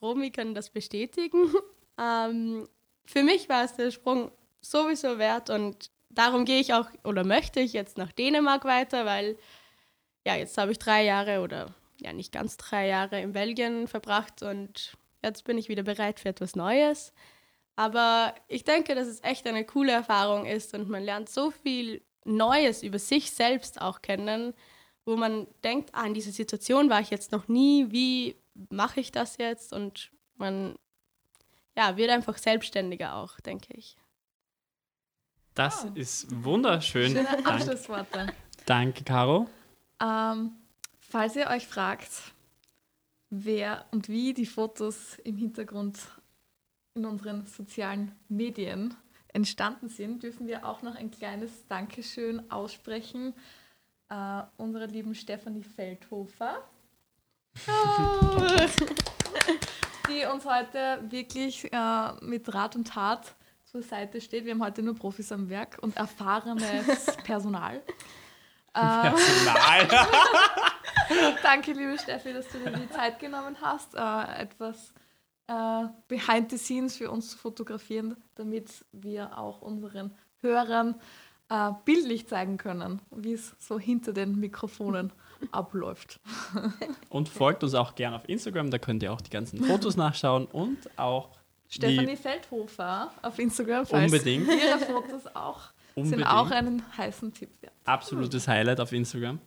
Romy 0.00 0.30
können 0.30 0.54
das 0.54 0.70
bestätigen. 0.70 1.52
Ähm, 1.98 2.66
für 3.04 3.22
mich 3.22 3.50
war 3.50 3.64
es 3.64 3.76
der 3.76 3.90
Sprung 3.90 4.30
sowieso 4.70 5.18
wert 5.18 5.50
und 5.50 5.90
darum 6.10 6.44
gehe 6.44 6.60
ich 6.60 6.74
auch 6.74 6.88
oder 7.04 7.24
möchte 7.24 7.60
ich 7.60 7.72
jetzt 7.72 7.98
nach 7.98 8.12
Dänemark 8.12 8.64
weiter, 8.64 9.04
weil 9.04 9.38
ja, 10.26 10.34
jetzt 10.34 10.58
habe 10.58 10.72
ich 10.72 10.78
drei 10.78 11.04
Jahre 11.04 11.40
oder 11.40 11.74
ja 12.00 12.12
nicht 12.12 12.32
ganz 12.32 12.56
drei 12.56 12.88
Jahre 12.88 13.20
in 13.20 13.32
Belgien 13.32 13.88
verbracht 13.88 14.42
und 14.42 14.96
jetzt 15.22 15.44
bin 15.44 15.58
ich 15.58 15.68
wieder 15.68 15.82
bereit 15.82 16.20
für 16.20 16.28
etwas 16.28 16.56
Neues. 16.56 17.12
Aber 17.76 18.34
ich 18.48 18.64
denke, 18.64 18.94
dass 18.94 19.06
es 19.06 19.22
echt 19.22 19.46
eine 19.46 19.64
coole 19.64 19.92
Erfahrung 19.92 20.46
ist 20.46 20.74
und 20.74 20.88
man 20.88 21.02
lernt 21.02 21.28
so 21.28 21.50
viel 21.50 22.02
Neues 22.24 22.82
über 22.82 22.98
sich 22.98 23.30
selbst 23.30 23.80
auch 23.80 24.02
kennen, 24.02 24.54
wo 25.04 25.16
man 25.16 25.46
denkt, 25.62 25.90
ah, 25.92 26.06
in 26.06 26.14
dieser 26.14 26.32
Situation 26.32 26.90
war 26.90 27.00
ich 27.00 27.10
jetzt 27.10 27.32
noch 27.32 27.48
nie, 27.48 27.86
wie 27.90 28.36
mache 28.70 29.00
ich 29.00 29.12
das 29.12 29.36
jetzt? 29.36 29.72
Und 29.72 30.10
man 30.36 30.76
ja, 31.76 31.96
wird 31.96 32.10
einfach 32.10 32.38
selbstständiger 32.38 33.14
auch, 33.14 33.38
denke 33.40 33.74
ich. 33.74 33.96
Das 35.56 35.86
oh. 35.86 35.90
ist 35.94 36.26
wunderschön. 36.44 37.12
Schöne 37.12 37.46
Abschlussworte. 37.46 38.26
Danke, 38.66 39.02
Caro. 39.04 39.48
Ähm, 40.02 40.52
falls 41.00 41.34
ihr 41.34 41.48
euch 41.48 41.66
fragt, 41.66 42.10
wer 43.30 43.86
und 43.90 44.10
wie 44.10 44.34
die 44.34 44.44
Fotos 44.44 45.18
im 45.24 45.38
Hintergrund 45.38 45.98
in 46.94 47.06
unseren 47.06 47.46
sozialen 47.46 48.12
Medien 48.28 48.94
entstanden 49.32 49.88
sind, 49.88 50.22
dürfen 50.22 50.46
wir 50.46 50.66
auch 50.66 50.82
noch 50.82 50.94
ein 50.94 51.10
kleines 51.10 51.66
Dankeschön 51.66 52.50
aussprechen. 52.50 53.34
Uh, 54.12 54.42
unserer 54.58 54.86
lieben 54.86 55.16
Stefanie 55.16 55.64
Feldhofer, 55.64 56.62
oh. 57.66 58.36
die 60.08 60.24
uns 60.32 60.44
heute 60.44 61.02
wirklich 61.08 61.68
uh, 61.74 62.12
mit 62.24 62.54
Rat 62.54 62.76
und 62.76 62.86
Tat 62.86 63.34
zur 63.76 63.82
Seite 63.82 64.22
steht. 64.22 64.46
Wir 64.46 64.54
haben 64.54 64.62
heute 64.62 64.82
nur 64.82 64.94
Profis 64.94 65.30
am 65.32 65.50
Werk 65.50 65.78
und 65.82 65.96
erfahrenes 65.96 67.06
Personal. 67.24 67.82
Äh, 68.78 69.08
Personal! 69.08 69.88
Danke, 71.42 71.72
liebe 71.72 71.98
Steffi, 71.98 72.34
dass 72.34 72.46
du 72.48 72.58
dir 72.58 72.72
die 72.72 72.90
Zeit 72.90 73.18
genommen 73.18 73.56
hast, 73.62 73.94
etwas 73.94 74.92
äh, 75.46 75.86
behind 76.08 76.50
the 76.50 76.58
scenes 76.58 76.98
für 76.98 77.10
uns 77.10 77.30
zu 77.30 77.38
fotografieren, 77.38 78.18
damit 78.34 78.84
wir 78.92 79.38
auch 79.38 79.62
unseren 79.62 80.14
Hörern 80.42 81.00
äh, 81.48 81.70
bildlich 81.86 82.28
zeigen 82.28 82.58
können, 82.58 83.00
wie 83.10 83.32
es 83.32 83.56
so 83.58 83.78
hinter 83.78 84.12
den 84.12 84.38
Mikrofonen 84.38 85.10
abläuft. 85.52 86.20
Und 87.08 87.30
folgt 87.30 87.64
uns 87.64 87.72
auch 87.74 87.94
gerne 87.94 88.16
auf 88.16 88.28
Instagram, 88.28 88.70
da 88.70 88.76
könnt 88.76 89.02
ihr 89.02 89.10
auch 89.10 89.22
die 89.22 89.30
ganzen 89.30 89.64
Fotos 89.64 89.96
nachschauen 89.96 90.44
und 90.44 90.98
auch 90.98 91.30
Stefanie 91.68 92.16
Feldhofer 92.16 93.12
auf 93.22 93.38
Instagram, 93.38 93.86
falls 93.86 94.12
unbedingt. 94.12 94.48
ihre 94.48 94.78
Fotos 94.78 95.26
auch 95.34 95.70
sind 96.04 96.24
auch 96.24 96.50
einen 96.50 96.82
heißen 96.96 97.32
Tipp 97.32 97.50
wert. 97.62 97.72
Absolutes 97.84 98.46
Highlight 98.48 98.80
auf 98.80 98.92
Instagram. 98.92 99.38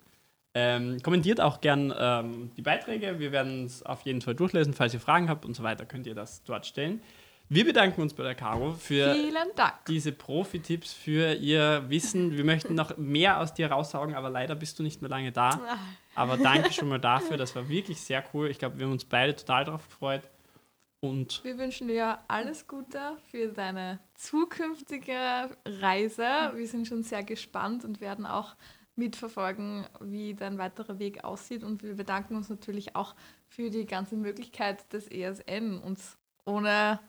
Ähm, 0.52 1.00
kommentiert 1.02 1.40
auch 1.40 1.60
gern 1.60 1.94
ähm, 1.96 2.50
die 2.56 2.62
Beiträge. 2.62 3.20
Wir 3.20 3.30
werden 3.30 3.66
es 3.66 3.84
auf 3.84 4.02
jeden 4.02 4.20
Fall 4.20 4.34
durchlesen. 4.34 4.74
Falls 4.74 4.92
ihr 4.92 5.00
Fragen 5.00 5.28
habt 5.28 5.44
und 5.44 5.54
so 5.54 5.62
weiter, 5.62 5.86
könnt 5.86 6.06
ihr 6.06 6.14
das 6.14 6.42
dort 6.42 6.66
stellen. 6.66 7.00
Wir 7.48 7.64
bedanken 7.64 8.00
uns 8.00 8.14
bei 8.14 8.22
der 8.22 8.36
Caro 8.36 8.72
für 8.74 9.16
diese 9.88 10.12
Profi-Tipps, 10.12 10.92
für 10.92 11.34
ihr 11.34 11.84
Wissen. 11.88 12.36
Wir 12.36 12.44
möchten 12.44 12.74
noch 12.76 12.96
mehr 12.96 13.40
aus 13.40 13.54
dir 13.54 13.72
raussaugen, 13.72 14.14
aber 14.14 14.30
leider 14.30 14.54
bist 14.54 14.78
du 14.78 14.84
nicht 14.84 15.02
mehr 15.02 15.10
lange 15.10 15.32
da. 15.32 15.50
Ah. 15.50 15.78
Aber 16.14 16.36
danke 16.36 16.72
schon 16.72 16.88
mal 16.88 17.00
dafür. 17.00 17.36
Das 17.36 17.54
war 17.56 17.68
wirklich 17.68 18.00
sehr 18.00 18.24
cool. 18.32 18.50
Ich 18.50 18.58
glaube, 18.58 18.78
wir 18.78 18.86
haben 18.86 18.92
uns 18.92 19.04
beide 19.04 19.34
total 19.34 19.64
darauf 19.64 19.88
gefreut. 19.88 20.22
Und 21.00 21.42
wir 21.44 21.56
wünschen 21.56 21.88
dir 21.88 22.18
alles 22.28 22.68
Gute 22.68 23.16
für 23.30 23.48
deine 23.48 24.00
zukünftige 24.14 25.50
Reise. 25.64 26.52
Wir 26.54 26.66
sind 26.66 26.86
schon 26.86 27.02
sehr 27.02 27.22
gespannt 27.22 27.84
und 27.84 28.02
werden 28.02 28.26
auch 28.26 28.54
mitverfolgen, 28.96 29.86
wie 30.00 30.34
dein 30.34 30.58
weiterer 30.58 30.98
Weg 30.98 31.24
aussieht. 31.24 31.64
Und 31.64 31.82
wir 31.82 31.94
bedanken 31.94 32.36
uns 32.36 32.50
natürlich 32.50 32.96
auch 32.96 33.14
für 33.48 33.70
die 33.70 33.86
ganze 33.86 34.16
Möglichkeit 34.16 34.92
des 34.92 35.08
ESN. 35.10 35.78
Und 35.78 35.98
ohne 36.44 37.00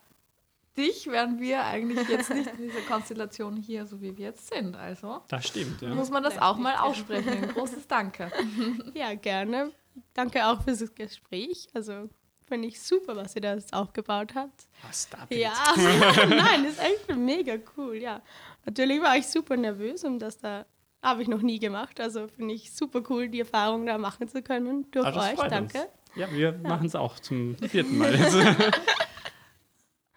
dich 0.76 1.06
wären 1.08 1.38
wir 1.38 1.64
eigentlich 1.64 2.08
jetzt 2.08 2.32
nicht 2.32 2.50
in 2.50 2.62
dieser 2.62 2.80
Konstellation 2.88 3.56
hier, 3.56 3.84
so 3.84 4.00
wie 4.00 4.16
wir 4.16 4.26
jetzt 4.26 4.48
sind. 4.48 4.74
Also 4.74 5.22
das 5.28 5.48
stimmt, 5.48 5.82
ja. 5.82 5.94
muss 5.94 6.10
man 6.10 6.22
das 6.22 6.38
auch 6.38 6.56
mal 6.56 6.76
aussprechen. 6.76 7.28
Ein 7.28 7.48
großes 7.48 7.86
Danke. 7.86 8.32
Ja, 8.94 9.14
gerne. 9.14 9.72
Danke 10.14 10.46
auch 10.46 10.62
für 10.62 10.70
das 10.70 10.94
Gespräch. 10.94 11.68
Also 11.74 12.08
finde 12.46 12.68
ich 12.68 12.80
super, 12.80 13.16
was 13.16 13.34
ihr 13.36 13.42
da 13.42 13.56
aufgebaut 13.72 14.34
habt. 14.34 14.66
Was 14.86 15.08
da 15.08 15.26
Ja, 15.30 15.52
nein, 15.76 16.64
das 16.64 16.74
ist 16.74 16.80
echt 16.80 17.16
mega 17.16 17.54
cool, 17.76 17.96
ja. 17.96 18.22
Natürlich 18.64 19.00
war 19.02 19.16
ich 19.16 19.26
super 19.26 19.56
nervös 19.56 20.04
und 20.04 20.18
das 20.18 20.38
da 20.38 20.66
habe 21.02 21.22
ich 21.22 21.28
noch 21.28 21.42
nie 21.42 21.58
gemacht. 21.58 22.00
Also 22.00 22.28
finde 22.28 22.54
ich 22.54 22.72
super 22.72 23.02
cool, 23.10 23.28
die 23.28 23.40
Erfahrung 23.40 23.86
da 23.86 23.98
machen 23.98 24.28
zu 24.28 24.42
können 24.42 24.90
durch 24.92 25.06
ah, 25.06 25.30
euch. 25.30 25.48
Danke. 25.48 25.78
Uns. 25.78 25.88
Ja, 26.14 26.30
wir 26.30 26.52
ja. 26.52 26.68
machen 26.68 26.86
es 26.86 26.94
auch 26.94 27.18
zum 27.18 27.56
vierten 27.56 27.98
Mal. 27.98 28.12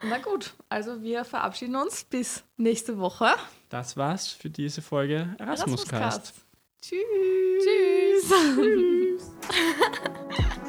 Na 0.03 0.19
gut, 0.19 0.53
also 0.69 1.01
wir 1.01 1.25
verabschieden 1.25 1.75
uns 1.75 2.03
bis 2.03 2.43
nächste 2.57 2.97
Woche. 2.99 3.29
Das 3.69 3.97
war's 3.97 4.27
für 4.27 4.49
diese 4.49 4.81
Folge 4.81 5.35
Erasmuscast. 5.39 5.93
Erasmuscast. 5.93 6.45
Tschüss. 6.81 7.01
Tschüss. 7.63 9.31
Tschüss. 9.47 10.61